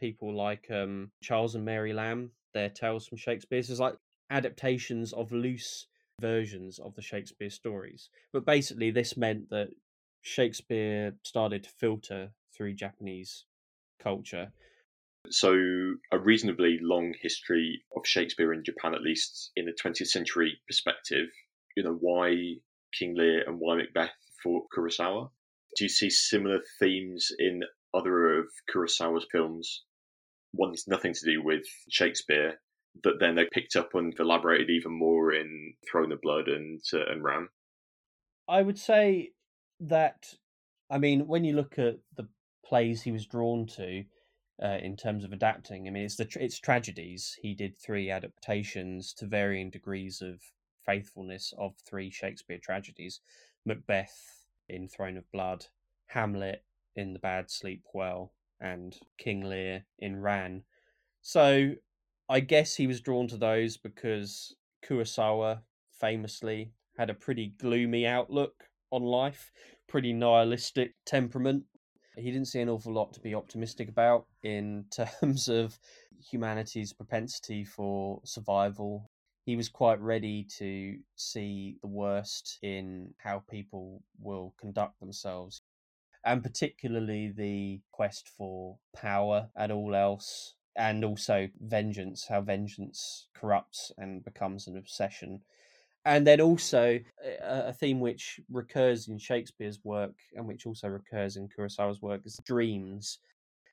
[0.00, 3.62] people like um, Charles and Mary Lamb, their tales from Shakespeare.
[3.62, 3.96] So it's like
[4.30, 5.86] adaptations of loose
[6.20, 8.10] versions of the Shakespeare stories.
[8.32, 9.68] But basically, this meant that
[10.22, 13.44] Shakespeare started to filter through Japanese
[14.02, 14.52] culture.
[15.30, 15.52] So,
[16.12, 21.28] a reasonably long history of Shakespeare in Japan, at least in the 20th century perspective.
[21.76, 22.56] You know, why
[22.98, 24.10] King Lear and why Macbeth
[24.42, 25.30] for Kurosawa?
[25.76, 27.62] Do you see similar themes in
[27.94, 29.84] other of Kurosawa's films?
[30.52, 32.60] One's nothing to do with Shakespeare,
[33.02, 37.04] but then they picked up and elaborated even more in Throne of Blood and uh,
[37.06, 37.48] and Ran.
[38.48, 39.30] I would say
[39.80, 40.34] that,
[40.90, 42.28] I mean, when you look at the
[42.64, 44.04] plays he was drawn to,
[44.62, 47.38] uh, in terms of adapting, I mean, it's the it's tragedies.
[47.40, 50.42] He did three adaptations to varying degrees of
[50.84, 53.20] faithfulness of three Shakespeare tragedies:
[53.64, 55.66] Macbeth in Throne of Blood,
[56.06, 56.64] Hamlet
[56.94, 60.64] in The Bad Sleep Well, and King Lear in Ran.
[61.22, 61.74] So
[62.28, 68.69] I guess he was drawn to those because Kurosawa famously had a pretty gloomy outlook
[68.90, 69.50] on life,
[69.88, 71.64] pretty nihilistic temperament.
[72.16, 74.86] He didn't see an awful lot to be optimistic about in
[75.20, 75.78] terms of
[76.30, 79.10] humanity's propensity for survival.
[79.44, 85.62] He was quite ready to see the worst in how people will conduct themselves,
[86.24, 93.90] and particularly the quest for power and all else and also vengeance, how vengeance corrupts
[93.98, 95.40] and becomes an obsession.
[96.04, 96.98] And then also
[97.42, 102.40] a theme which recurs in Shakespeare's work and which also recurs in Kurosawa's work is
[102.44, 103.18] dreams.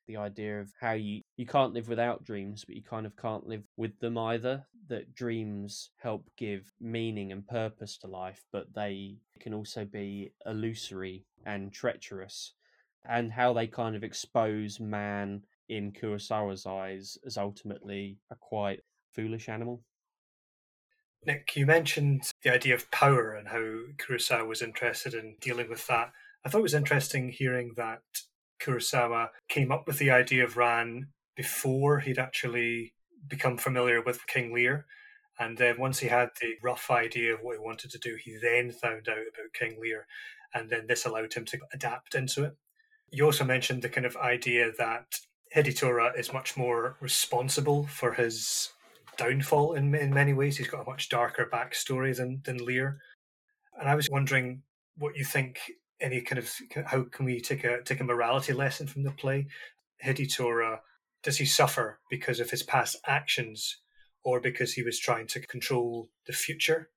[0.07, 3.47] The idea of how you, you can't live without dreams, but you kind of can't
[3.47, 4.65] live with them either.
[4.89, 11.25] That dreams help give meaning and purpose to life, but they can also be illusory
[11.45, 12.53] and treacherous.
[13.07, 18.81] And how they kind of expose man in Kurosawa's eyes, as ultimately a quite
[19.13, 19.81] foolish animal.
[21.25, 23.59] Nick, you mentioned the idea of power and how
[23.97, 26.11] Kurosawa was interested in dealing with that.
[26.45, 28.01] I thought it was interesting hearing that
[28.61, 32.93] Kurosawa came up with the idea of Ran before he'd actually
[33.27, 34.85] become familiar with King Lear.
[35.39, 38.37] And then once he had the rough idea of what he wanted to do, he
[38.41, 40.07] then found out about King Lear.
[40.53, 42.55] And then this allowed him to adapt into it.
[43.11, 45.19] You also mentioned the kind of idea that
[45.55, 48.71] Hidetora is much more responsible for his
[49.17, 50.57] downfall in in many ways.
[50.57, 52.99] He's got a much darker backstory than than Lear,
[53.79, 54.63] and I was wondering
[54.97, 55.59] what you think.
[55.99, 56.53] Any kind of
[56.85, 59.47] how can we take a take a morality lesson from the play?
[60.05, 60.79] Hidetora uh,
[61.23, 63.77] does he suffer because of his past actions,
[64.23, 66.91] or because he was trying to control the future?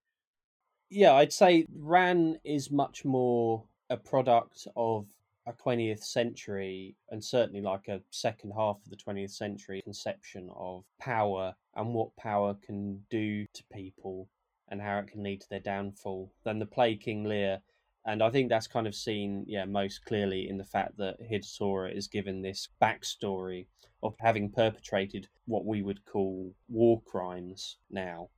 [0.91, 5.07] Yeah, I'd say Ran is much more a product of
[5.51, 10.85] a 20th century and certainly like a second half of the 20th century conception of
[11.01, 14.29] power and what power can do to people
[14.69, 17.61] and how it can lead to their downfall than the play King Lear.
[18.07, 21.95] And I think that's kind of seen, yeah, most clearly in the fact that Hidetora
[21.95, 23.67] is given this backstory
[24.03, 28.31] of having perpetrated what we would call war crimes now.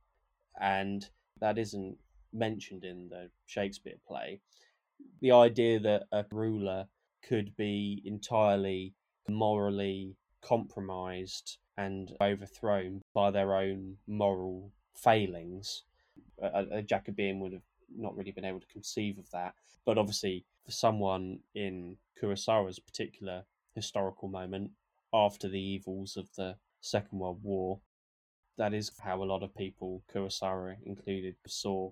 [0.59, 1.07] And
[1.39, 1.97] that isn't
[2.33, 4.41] mentioned in the Shakespeare play
[5.21, 6.87] the idea that a ruler
[7.27, 8.93] could be entirely
[9.29, 15.83] morally compromised and overthrown by their own moral failings.
[16.41, 17.63] A, a Jacobean would have
[17.95, 19.53] not really been able to conceive of that.
[19.85, 23.43] But obviously, for someone in Kurosawa's particular
[23.75, 24.71] historical moment
[25.13, 27.79] after the evils of the Second World War,
[28.57, 31.91] that is how a lot of people, Kurosawa included, saw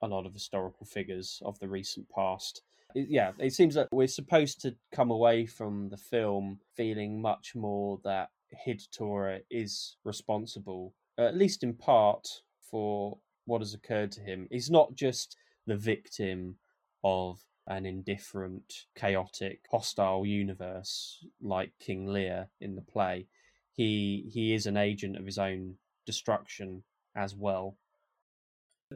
[0.00, 2.62] a lot of historical figures of the recent past
[2.94, 8.00] yeah, it seems that we're supposed to come away from the film feeling much more
[8.04, 8.30] that
[8.66, 12.26] Hidetora is responsible, at least in part,
[12.70, 14.46] for what has occurred to him.
[14.50, 16.56] He's not just the victim
[17.04, 23.26] of an indifferent, chaotic, hostile universe like King Lear in the play.
[23.72, 25.74] He he is an agent of his own
[26.06, 26.82] destruction
[27.14, 27.76] as well.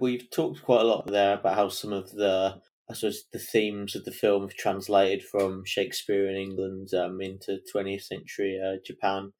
[0.00, 3.96] We've talked quite a lot there about how some of the I suppose the themes
[3.96, 9.33] of the film have translated from Shakespearean England um, into 20th century uh, Japan.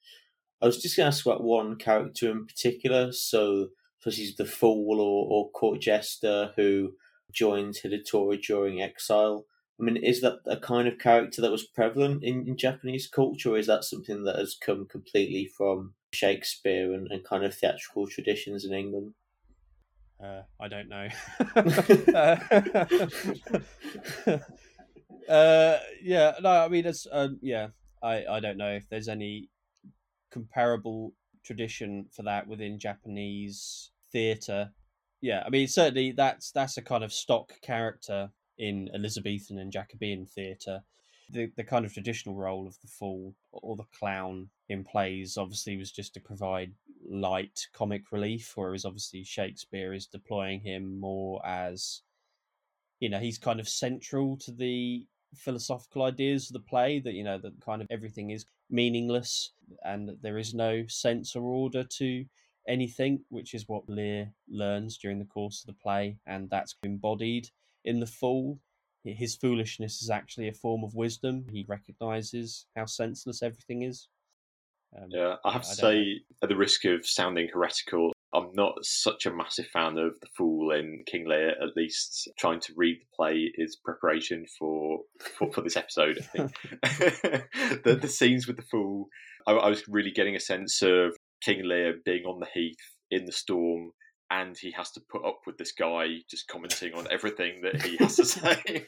[0.63, 3.13] I was just going to ask about one character in particular.
[3.13, 6.95] So, suppose he's the fool or, or court jester who
[7.31, 9.45] joins Hidetora during exile.
[9.79, 13.51] I mean, is that a kind of character that was prevalent in, in Japanese culture,
[13.51, 18.07] or is that something that has come completely from Shakespeare and, and kind of theatrical
[18.07, 19.13] traditions in England?
[20.23, 21.09] Uh, I don't know.
[25.29, 27.69] uh, yeah, no, I mean, it's um, yeah,
[28.03, 29.49] I I don't know if there's any
[30.31, 31.13] comparable
[31.45, 34.71] tradition for that within Japanese theatre.
[35.21, 40.27] Yeah, I mean, certainly that's that's a kind of stock character in Elizabethan and Jacobean
[40.27, 40.83] theatre.
[41.33, 45.77] The the kind of traditional role of the fool or the clown in plays obviously
[45.77, 46.73] was just to provide
[47.09, 52.03] light comic relief, whereas obviously Shakespeare is deploying him more as
[53.01, 57.25] you know he's kind of central to the philosophical ideas of the play that you
[57.25, 59.53] know that kind of everything is meaningless
[59.85, 62.25] and that there is no sense or order to
[62.69, 67.49] anything which is what lear learns during the course of the play and that's embodied
[67.85, 68.59] in the fool
[69.05, 74.09] his foolishness is actually a form of wisdom he recognizes how senseless everything is
[74.97, 79.27] um, yeah, I have to say, at the risk of sounding heretical, I'm not such
[79.27, 81.51] a massive fan of the Fool in King Lear.
[81.51, 86.19] At least trying to read the play is preparation for for, for this episode.
[86.19, 86.53] I think
[87.85, 89.07] the the scenes with the Fool,
[89.47, 92.77] I, I was really getting a sense of King Lear being on the heath
[93.11, 93.93] in the storm,
[94.33, 97.99] and he has to put up with this guy just commenting on everything that he
[97.99, 98.87] has to say.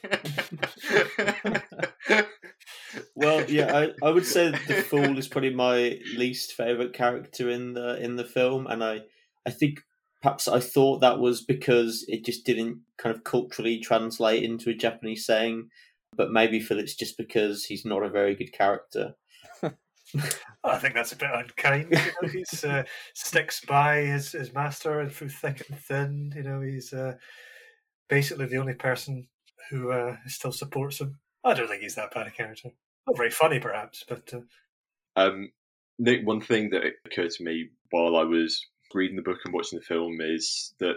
[3.14, 7.74] well, yeah, I, I would say the fool is probably my least favorite character in
[7.74, 9.02] the in the film, and I
[9.44, 9.80] I think
[10.22, 14.74] perhaps I thought that was because it just didn't kind of culturally translate into a
[14.74, 15.68] Japanese saying,
[16.16, 19.14] but maybe it's just because he's not a very good character.
[20.64, 21.88] I think that's a bit unkind.
[21.90, 26.32] You know, he uh, sticks by his, his master through thick and thin.
[26.34, 27.14] You know, he's uh,
[28.08, 29.28] basically the only person
[29.70, 31.18] who uh, still supports him.
[31.44, 32.70] I don't think he's that bad a character.
[33.06, 34.32] Not very funny, perhaps, but.
[34.32, 34.40] Uh...
[35.16, 35.50] Um,
[35.98, 39.78] Nick, one thing that occurred to me while I was reading the book and watching
[39.78, 40.96] the film is that.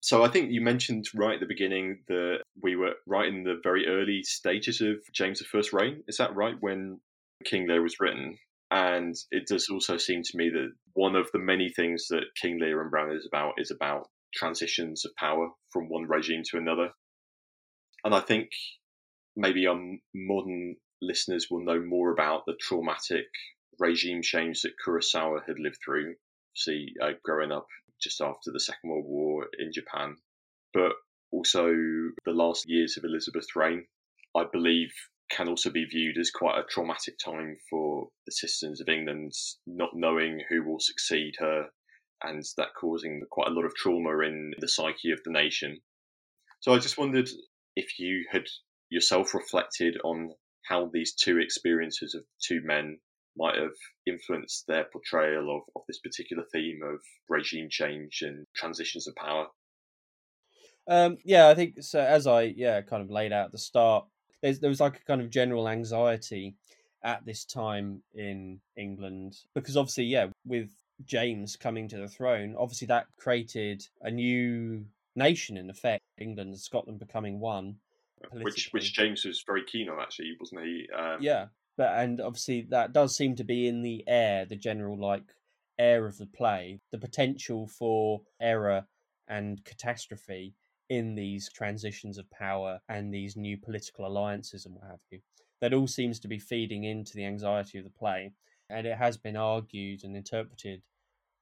[0.00, 3.58] So I think you mentioned right at the beginning that we were right in the
[3.62, 6.02] very early stages of James I's reign.
[6.06, 6.56] Is that right?
[6.60, 7.00] When
[7.44, 8.38] King Lear was written,
[8.70, 12.58] and it does also seem to me that one of the many things that King
[12.60, 16.90] Lear and Ran is about is about transitions of power from one regime to another.
[18.04, 18.48] And I think
[19.36, 19.80] maybe our
[20.14, 23.26] modern listeners will know more about the traumatic
[23.78, 26.14] regime change that Kurosawa had lived through,
[26.54, 27.66] see, uh, growing up
[28.00, 30.16] just after the Second World War in Japan,
[30.72, 30.92] but
[31.32, 31.66] also
[32.24, 33.86] the last years of Elizabeth's reign.
[34.36, 34.92] I believe
[35.34, 39.32] can also be viewed as quite a traumatic time for the citizens of England,
[39.66, 41.66] not knowing who will succeed her,
[42.22, 45.80] and that causing quite a lot of trauma in the psyche of the nation.
[46.60, 47.28] So I just wondered
[47.76, 48.44] if you had
[48.90, 50.30] yourself reflected on
[50.66, 52.98] how these two experiences of two men
[53.36, 53.74] might have
[54.06, 59.46] influenced their portrayal of, of this particular theme of regime change and transitions of power.
[60.86, 61.98] Um, yeah, I think so.
[61.98, 64.06] As I yeah kind of laid out at the start,
[64.44, 66.54] there's, there was like a kind of general anxiety
[67.02, 70.70] at this time in England because obviously, yeah, with
[71.06, 74.84] James coming to the throne, obviously that created a new
[75.16, 77.76] nation in effect, England and Scotland becoming one.
[78.32, 80.88] Which which James was very keen on, actually, wasn't he?
[80.94, 81.18] Um...
[81.20, 81.46] Yeah,
[81.78, 85.24] but and obviously that does seem to be in the air, the general like
[85.78, 88.84] air of the play, the potential for error
[89.26, 90.54] and catastrophe
[90.88, 95.20] in these transitions of power and these new political alliances and what have you.
[95.60, 98.32] That all seems to be feeding into the anxiety of the play.
[98.70, 100.82] And it has been argued and interpreted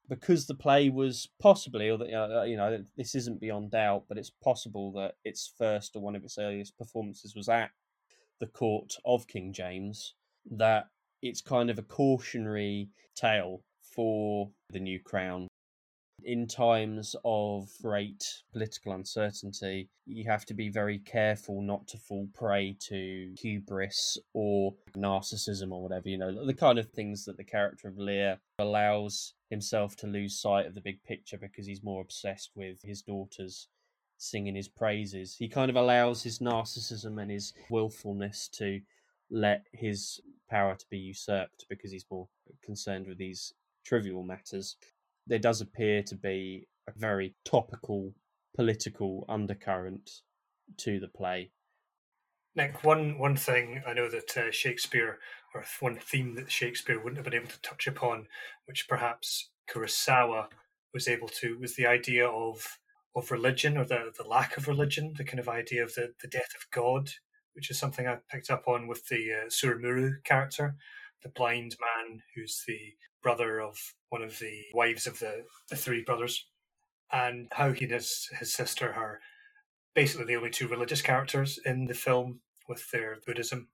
[0.09, 4.19] because the play was possibly, or that, uh, you know, this isn't beyond doubt, but
[4.19, 7.71] it's possible that its first or one of its earliest performances was at
[8.41, 10.15] the court of King James,
[10.51, 10.89] that
[11.23, 15.47] it's kind of a cautionary tale for the new crown
[16.25, 22.29] in times of great political uncertainty, you have to be very careful not to fall
[22.35, 27.45] prey to hubris or narcissism or whatever, you know, the kind of things that the
[27.45, 32.01] character of Lear allows himself to lose sight of the big picture because he's more
[32.01, 33.69] obsessed with his daughters
[34.17, 35.37] singing his praises.
[35.37, 38.81] He kind of allows his narcissism and his willfulness to
[39.31, 42.29] let his power to be usurped because he's more
[42.63, 43.53] concerned with these
[43.85, 44.77] trivial matters.
[45.33, 48.13] There does appear to be a very topical
[48.55, 50.21] political undercurrent
[50.77, 51.53] to the play.
[52.55, 55.21] Nick, one one thing I know that uh, Shakespeare,
[55.55, 58.27] or one theme that Shakespeare wouldn't have been able to touch upon,
[58.67, 60.49] which perhaps Kurosawa
[60.93, 62.79] was able to, was the idea of
[63.17, 66.29] of religion or the, the lack of religion, the kind of idea of the, the
[66.29, 67.11] death of God,
[67.55, 70.77] which is something I picked up on with the uh, Tsurumaru character,
[71.23, 76.03] the blind man who's the brother of one of the wives of the, the three
[76.03, 76.47] brothers,
[77.13, 79.21] and how he and his, sister are
[79.95, 83.69] basically the only two religious characters in the film with their Buddhism.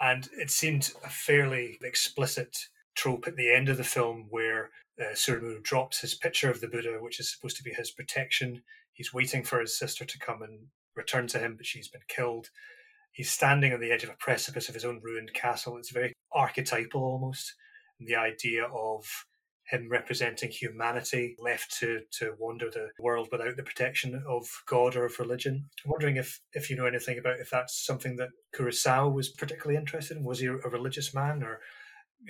[0.00, 2.56] And it seemed a fairly explicit
[2.94, 4.70] trope at the end of the film where
[5.00, 5.14] uh,
[5.62, 8.62] drops his picture of the Buddha, which is supposed to be his protection.
[8.92, 12.50] He's waiting for his sister to come and return to him, but she's been killed.
[13.12, 15.76] He's standing on the edge of a precipice of his own ruined castle.
[15.76, 17.54] It's very archetypal almost.
[17.98, 19.04] And the idea of
[19.68, 25.04] him representing humanity left to, to wander the world without the protection of God or
[25.04, 25.68] of religion.
[25.84, 29.78] I'm wondering if, if you know anything about if that's something that Kurosawa was particularly
[29.78, 30.24] interested in.
[30.24, 31.60] Was he a religious man or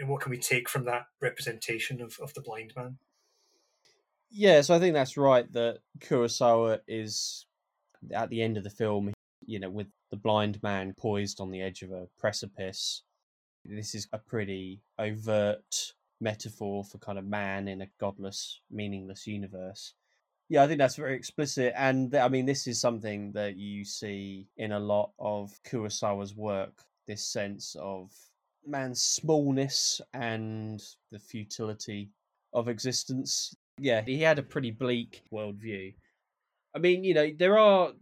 [0.06, 2.98] what can we take from that representation of, of the blind man?
[4.30, 7.46] Yeah, so I think that's right that Kurosawa is
[8.12, 9.14] at the end of the film,
[9.46, 13.02] you know, with the blind man poised on the edge of a precipice.
[13.64, 19.94] This is a pretty overt metaphor for kind of man in a godless, meaningless universe.
[20.48, 21.74] Yeah, I think that's very explicit.
[21.76, 26.82] And I mean, this is something that you see in a lot of Kurosawa's work
[27.06, 28.10] this sense of
[28.66, 32.10] man's smallness and the futility
[32.52, 33.54] of existence.
[33.78, 35.94] Yeah, he had a pretty bleak worldview.
[36.74, 37.92] I mean, you know, there are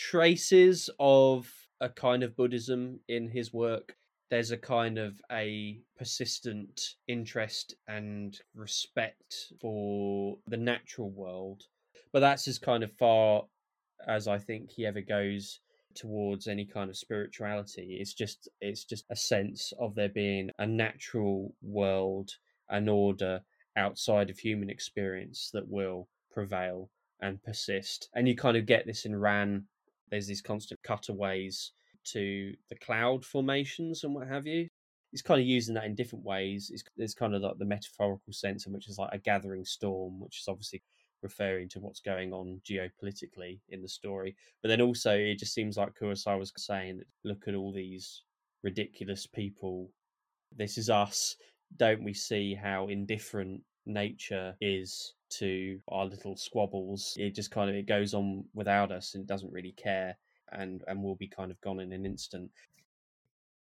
[0.00, 3.96] traces of a kind of Buddhism in his work.
[4.30, 11.64] There's a kind of a persistent interest and respect for the natural world.
[12.12, 13.44] But that's as kind of far
[14.08, 15.60] as I think he ever goes
[15.94, 17.98] towards any kind of spirituality.
[18.00, 22.30] It's just it's just a sense of there being a natural world,
[22.70, 23.42] an order
[23.76, 26.90] outside of human experience that will prevail
[27.20, 28.08] and persist.
[28.14, 29.66] And you kind of get this in Ran.
[30.10, 31.72] There's these constant cutaways
[32.12, 34.68] to the cloud formations and what have you.
[35.10, 36.70] He's kind of using that in different ways.
[36.72, 40.20] It's, there's kind of like the metaphorical sense in which is like a gathering storm,
[40.20, 40.82] which is obviously
[41.22, 44.36] referring to what's going on geopolitically in the story.
[44.62, 48.22] But then also, it just seems like Kurosawa was saying, look at all these
[48.62, 49.90] ridiculous people.
[50.56, 51.36] This is us.
[51.76, 57.14] Don't we see how indifferent nature is to our little squabbles?
[57.18, 60.16] It just kind of it goes on without us and doesn't really care
[60.52, 62.50] and and we'll be kind of gone in an instant.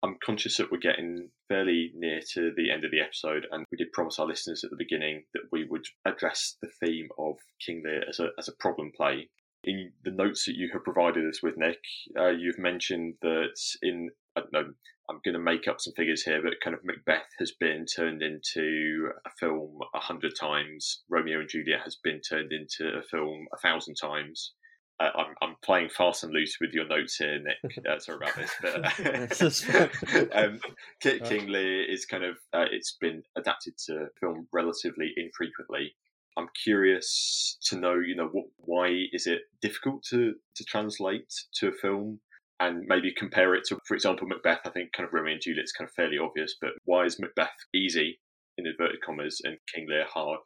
[0.03, 3.79] I'm conscious that we're getting fairly near to the end of the episode, and we
[3.79, 7.83] did promise our listeners at the beginning that we would address the theme of King
[7.85, 9.31] Lear as a, as a problem play.
[9.63, 11.79] In the notes that you have provided us with, Nick,
[12.19, 14.73] uh, you've mentioned that in, I don't know,
[15.09, 18.23] I'm going to make up some figures here, but kind of Macbeth has been turned
[18.23, 21.03] into a film a hundred times.
[21.11, 24.55] Romeo and Juliet has been turned into a film a thousand times.
[25.01, 27.85] Uh, I'm, I'm playing fast and loose with your notes here, Nick.
[27.89, 30.61] Uh, sorry about this, but um,
[31.01, 35.95] King Lear is kind of uh, it's been adapted to film relatively infrequently.
[36.37, 41.69] I'm curious to know, you know, what, why is it difficult to to translate to
[41.69, 42.21] a film,
[42.61, 44.61] and maybe compare it to, for example, Macbeth.
[44.65, 47.19] I think kind of Romeo and Juliet is kind of fairly obvious, but why is
[47.19, 48.19] Macbeth easy
[48.57, 50.39] in inverted commas and King Lear hard?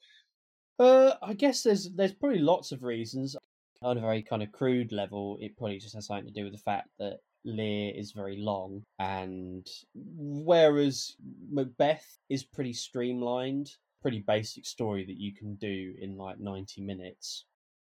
[0.78, 3.36] Uh, I guess there's there's probably lots of reasons
[3.82, 6.52] on a very kind of crude level, it probably just has something to do with
[6.52, 11.14] the fact that Lear is very long, and whereas
[11.50, 13.70] Macbeth is pretty streamlined,
[14.02, 17.44] pretty basic story that you can do in like 90 minutes.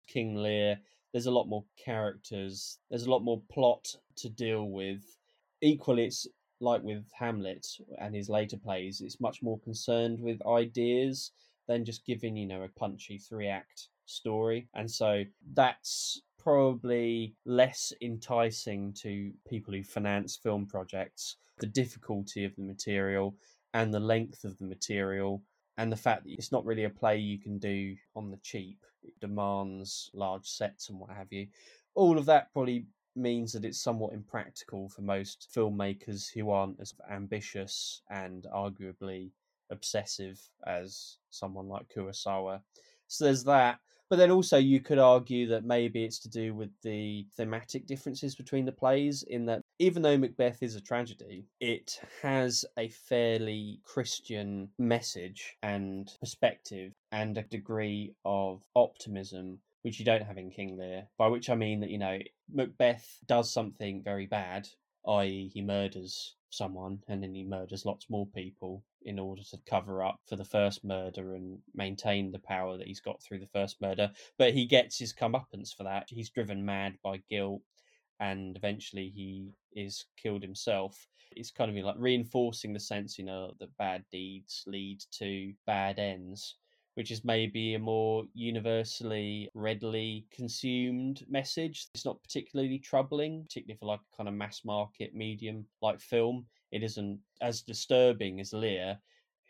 [0.09, 0.79] King Lear,
[1.15, 3.87] there's a lot more characters, there's a lot more plot
[4.17, 5.01] to deal with.
[5.63, 6.27] Equally, it's
[6.61, 7.65] like with Hamlet
[8.01, 11.31] and his later plays, it's much more concerned with ideas
[11.69, 14.67] than just giving, you know, a punchy three act story.
[14.75, 15.23] And so
[15.55, 21.37] that's probably less enticing to people who finance film projects.
[21.59, 23.37] The difficulty of the material
[23.73, 25.43] and the length of the material
[25.79, 28.79] and the fact that it's not really a play you can do on the cheap.
[29.03, 31.47] It demands large sets and what have you.
[31.95, 36.95] All of that probably means that it's somewhat impractical for most filmmakers who aren't as
[37.11, 39.31] ambitious and arguably
[39.71, 42.61] obsessive as someone like Kurosawa.
[43.07, 43.79] So there's that.
[44.11, 48.35] But then also, you could argue that maybe it's to do with the thematic differences
[48.35, 53.81] between the plays, in that even though Macbeth is a tragedy, it has a fairly
[53.85, 60.79] Christian message and perspective and a degree of optimism which you don't have in King
[60.79, 61.07] Lear.
[61.19, 62.19] By which I mean that, you know,
[62.51, 64.67] Macbeth does something very bad,
[65.07, 70.03] i.e., he murders someone and then he murders lots more people in order to cover
[70.03, 73.83] up for the first murder and maintain the power that he's got through the first
[73.83, 74.11] murder.
[74.39, 76.09] But he gets his comeuppance for that.
[76.09, 77.61] He's driven mad by guilt
[78.21, 81.07] and eventually he is killed himself.
[81.33, 85.99] It's kind of like reinforcing the sense, you know, that bad deeds lead to bad
[85.99, 86.57] ends
[86.95, 91.89] which is maybe a more universally readily consumed message.
[91.95, 96.47] It's not particularly troubling, particularly for like a kind of mass market medium like film.
[96.71, 98.99] It isn't as disturbing as Lear,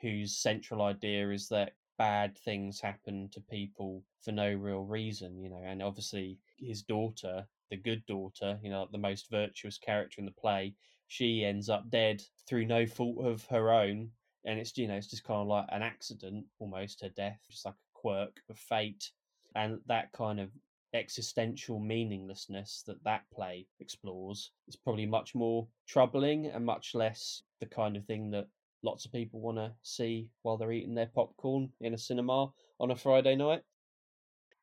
[0.01, 5.51] whose central idea is that bad things happen to people for no real reason, you
[5.51, 10.27] know, and obviously his daughter, the good daughter, you know, the most virtuous character in
[10.27, 10.75] the play,
[11.09, 14.11] she ends up dead through no fault of her own
[14.45, 17.65] and it's you know it's just kind of like an accident almost her death just
[17.65, 19.11] like a quirk of fate
[19.55, 20.51] and that kind of
[20.93, 27.67] existential meaninglessness that that play explores is probably much more troubling and much less the
[27.67, 28.47] kind of thing that
[28.85, 32.49] lots of people want to see while they're eating their popcorn in a cinema
[32.79, 33.63] on a Friday night.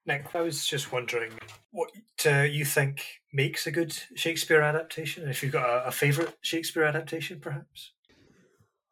[0.05, 1.31] Nick, I was just wondering
[1.69, 1.91] what
[2.25, 6.83] uh, you think makes a good Shakespeare adaptation, if you've got a, a favourite Shakespeare
[6.83, 7.91] adaptation, perhaps.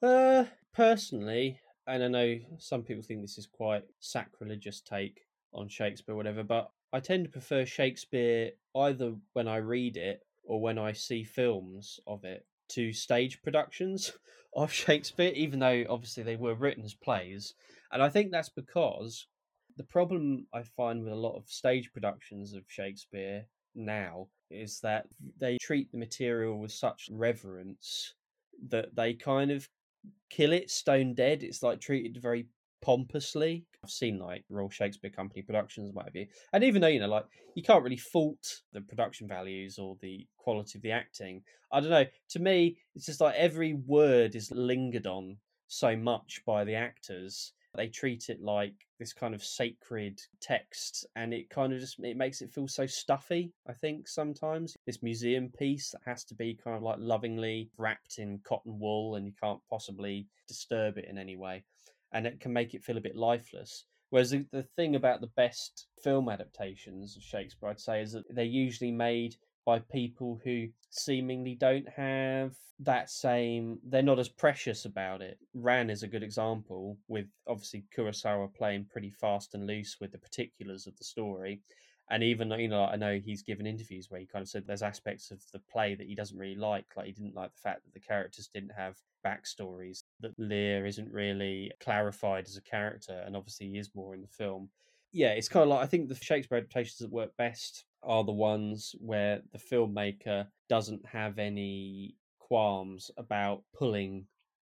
[0.04, 6.16] Uh, personally, and I know some people think this is quite sacrilegious take on Shakespeare,
[6.16, 10.94] whatever, but I tend to prefer Shakespeare either when I read it or when I
[10.94, 14.12] see films of it to stage productions
[14.56, 17.56] of Shakespeare, even though obviously they were written as plays.
[17.92, 19.26] And I think that's because
[19.80, 25.06] the problem I find with a lot of stage productions of Shakespeare now is that
[25.40, 28.14] they treat the material with such reverence
[28.68, 29.70] that they kind of
[30.30, 31.44] kill it stone dead.
[31.44, 32.48] It's like treated very
[32.82, 33.64] pompously.
[33.82, 36.28] I've seen like Royal Shakespeare Company productions, what have you.
[36.52, 40.28] And even though, you know, like you can't really fault the production values or the
[40.38, 42.06] quality of the acting, I don't know.
[42.32, 45.38] To me, it's just like every word is lingered on
[45.70, 51.34] so much by the actors they treat it like this kind of sacred text and
[51.34, 54.76] it kind of just it makes it feel so stuffy i think sometimes.
[54.86, 59.16] This museum piece that has to be kind of like lovingly wrapped in cotton wool
[59.16, 61.64] and you can't possibly disturb it in any way
[62.12, 63.86] and it can make it feel a bit lifeless.
[64.10, 68.24] Whereas the, the thing about the best film adaptations of shakespeare i'd say is that
[68.34, 69.36] they're usually made
[69.70, 75.38] by people who seemingly don't have that same they're not as precious about it.
[75.54, 80.18] Ran is a good example with obviously Kurosawa playing pretty fast and loose with the
[80.18, 81.62] particulars of the story.
[82.10, 84.82] And even you know, I know he's given interviews where he kind of said there's
[84.82, 86.88] aspects of the play that he doesn't really like.
[86.98, 91.14] Like he didn't like the fact that the characters didn't have backstories, that Lear isn't
[91.14, 94.70] really clarified as a character, and obviously he is more in the film.
[95.12, 98.32] Yeah, it's kind of like I think the Shakespeare adaptations that work best are the
[98.32, 104.26] ones where the filmmaker doesn't have any qualms about pulling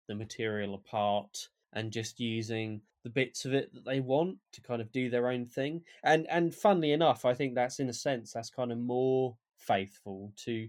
[0.09, 4.81] the material apart and just using the bits of it that they want to kind
[4.81, 5.83] of do their own thing.
[6.05, 10.33] And and funnily enough, I think that's in a sense that's kind of more faithful
[10.45, 10.69] to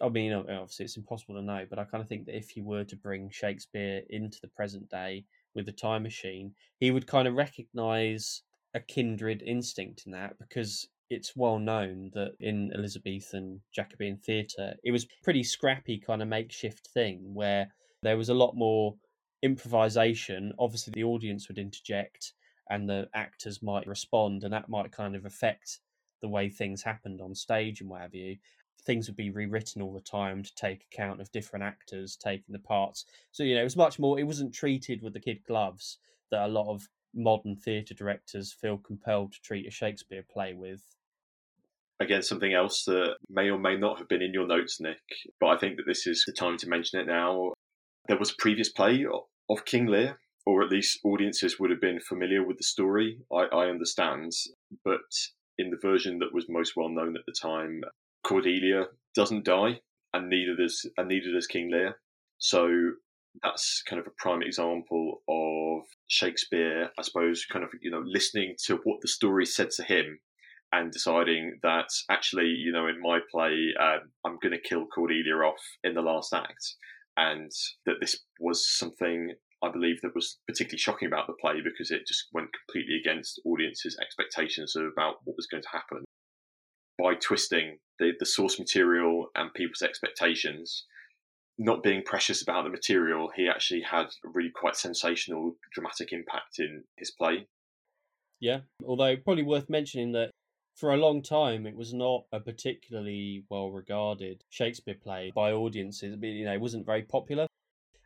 [0.00, 2.64] I mean, obviously it's impossible to know, but I kind of think that if you
[2.64, 5.24] were to bring Shakespeare into the present day
[5.54, 8.42] with the time machine, he would kind of recognize
[8.72, 14.92] a kindred instinct in that because it's well known that in Elizabethan Jacobean theatre, it
[14.92, 17.66] was pretty scrappy kind of makeshift thing where
[18.02, 18.94] there was a lot more
[19.42, 20.52] improvisation.
[20.58, 22.32] Obviously, the audience would interject
[22.70, 25.80] and the actors might respond, and that might kind of affect
[26.22, 28.36] the way things happened on stage and what have you.
[28.86, 32.60] Things would be rewritten all the time to take account of different actors taking the
[32.60, 33.04] parts.
[33.32, 35.98] So, you know, it was much more, it wasn't treated with the kid gloves
[36.30, 40.80] that a lot of modern theatre directors feel compelled to treat a Shakespeare play with
[42.00, 44.98] again something else that may or may not have been in your notes, Nick,
[45.38, 47.52] but I think that this is the time to mention it now.
[48.08, 49.06] There was a previous play
[49.48, 53.18] of King Lear, or at least audiences would have been familiar with the story.
[53.32, 54.32] I, I understand,
[54.84, 55.00] but
[55.58, 57.82] in the version that was most well known at the time,
[58.24, 59.80] Cordelia doesn't die,
[60.14, 61.98] and neither does and neither does King Lear.
[62.38, 62.92] So
[63.42, 68.56] that's kind of a prime example of Shakespeare, I suppose, kind of you know listening
[68.64, 70.18] to what the story said to him
[70.72, 75.34] and deciding that actually, you know, in my play, um, I'm going to kill Cordelia
[75.36, 76.74] off in the last act,
[77.16, 77.50] and
[77.86, 82.06] that this was something I believe that was particularly shocking about the play because it
[82.06, 86.04] just went completely against audiences' expectations about what was going to happen.
[86.98, 90.84] By twisting the, the source material and people's expectations,
[91.58, 96.58] not being precious about the material, he actually had a really quite sensational, dramatic impact
[96.58, 97.46] in his play.
[98.40, 100.30] Yeah, although probably worth mentioning that
[100.80, 106.16] for a long time it was not a particularly well regarded Shakespeare play by audiences.
[106.22, 107.46] You know, it wasn't very popular.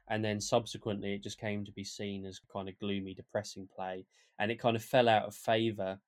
[0.09, 4.05] And then subsequently it just came to be seen as kind of gloomy, depressing play.
[4.41, 6.01] And it kind of fell out of favour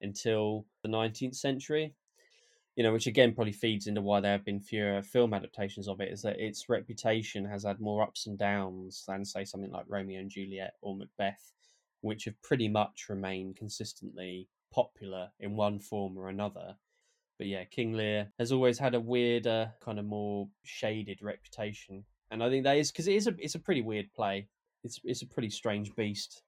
[0.00, 1.94] until the 19th century
[2.76, 6.00] you know, which again probably feeds into why there have been fewer film adaptations of
[6.00, 9.84] it, is that its reputation has had more ups and downs than, say, something like
[9.86, 11.52] Romeo and Juliet or Macbeth,
[12.00, 16.76] which have pretty much remained consistently popular in one form or another.
[17.38, 22.42] But yeah, King Lear has always had a weirder, kind of more shaded reputation, and
[22.42, 24.48] I think that is because it is a it's a pretty weird play.
[24.82, 26.42] It's it's a pretty strange beast.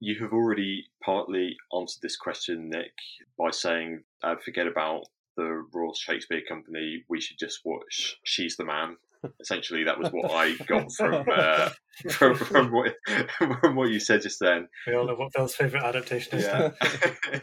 [0.00, 2.92] You have already partly answered this question, Nick,
[3.38, 5.04] by saying, uh, forget about
[5.36, 8.96] the Royal Shakespeare Company, we should just watch She's the Man.
[9.40, 11.70] Essentially, that was what I got from uh,
[12.10, 12.96] from, from, what,
[13.60, 14.66] from what you said just then.
[14.84, 16.44] We all know what Bill's favourite adaptation is.
[16.44, 16.70] Yeah.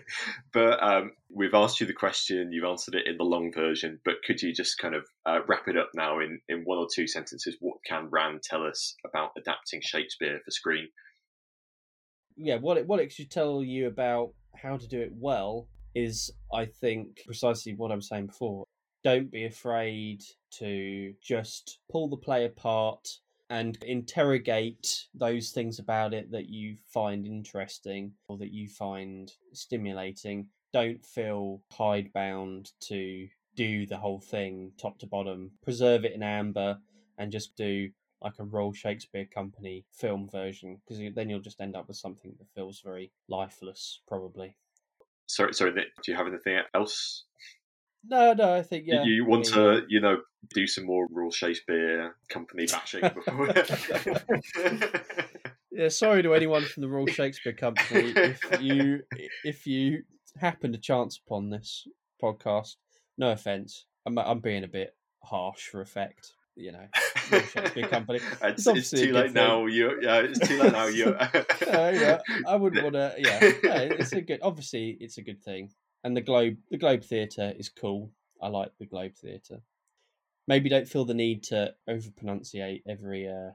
[0.53, 4.15] but um, we've asked you the question, you've answered it in the long version, but
[4.25, 7.07] could you just kind of uh, wrap it up now in, in one or two
[7.07, 7.55] sentences?
[7.61, 10.89] What can Ran tell us about adapting Shakespeare for screen?
[12.39, 16.31] yeah, what it what it should tell you about how to do it well is,
[16.53, 18.65] I think, precisely what I was saying before.
[19.03, 23.07] Don't be afraid to just pull the play apart
[23.49, 30.47] and interrogate those things about it that you find interesting or that you find stimulating.
[30.71, 35.51] Don't feel hidebound to do the whole thing top to bottom.
[35.63, 36.77] Preserve it in amber
[37.17, 37.89] and just do
[38.21, 42.35] like a Royal Shakespeare Company film version because then you'll just end up with something
[42.37, 44.55] that feels very lifeless, probably.
[45.29, 45.71] Sorry, sorry.
[45.73, 47.25] Do you have anything else?
[48.03, 48.55] No, no.
[48.55, 49.03] I think yeah.
[49.03, 50.17] You want to, you know,
[50.55, 53.53] do some more Royal Shakespeare Company bashing before.
[55.71, 59.01] yeah, sorry to anyone from the Royal Shakespeare Company if you
[59.43, 60.01] if you
[60.37, 61.85] happen to chance upon this
[62.21, 62.77] podcast.
[63.19, 66.85] No offense, I'm I'm being a bit harsh for effect you know,
[67.29, 68.19] Shakespeare Company.
[68.43, 69.65] it's, it's, too late now.
[69.65, 70.87] You, yeah, it's too late now.
[70.87, 71.15] You.
[71.67, 73.15] yeah, I wouldn't want to.
[73.17, 74.39] Yeah, it's a good.
[74.41, 75.71] Obviously, it's a good thing,
[76.03, 78.11] and the Globe, the Globe Theatre is cool.
[78.41, 79.61] I like the Globe Theatre.
[80.47, 83.51] Maybe don't feel the need to over pronunciate every uh,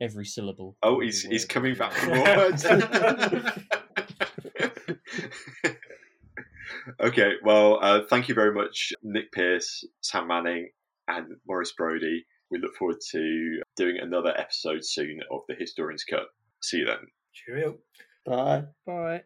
[0.00, 0.76] every syllable.
[0.82, 2.64] Oh, he's he's coming back for more words.
[7.00, 10.68] okay, well, uh, thank you very much, Nick Pearce, Sam Manning,
[11.08, 12.24] and Maurice Brody.
[12.50, 16.26] We look forward to doing another episode soon of the Historian's Cut.
[16.62, 16.98] See you then.
[17.32, 17.78] Cheerio.
[18.24, 18.64] Bye.
[18.86, 19.22] Bye.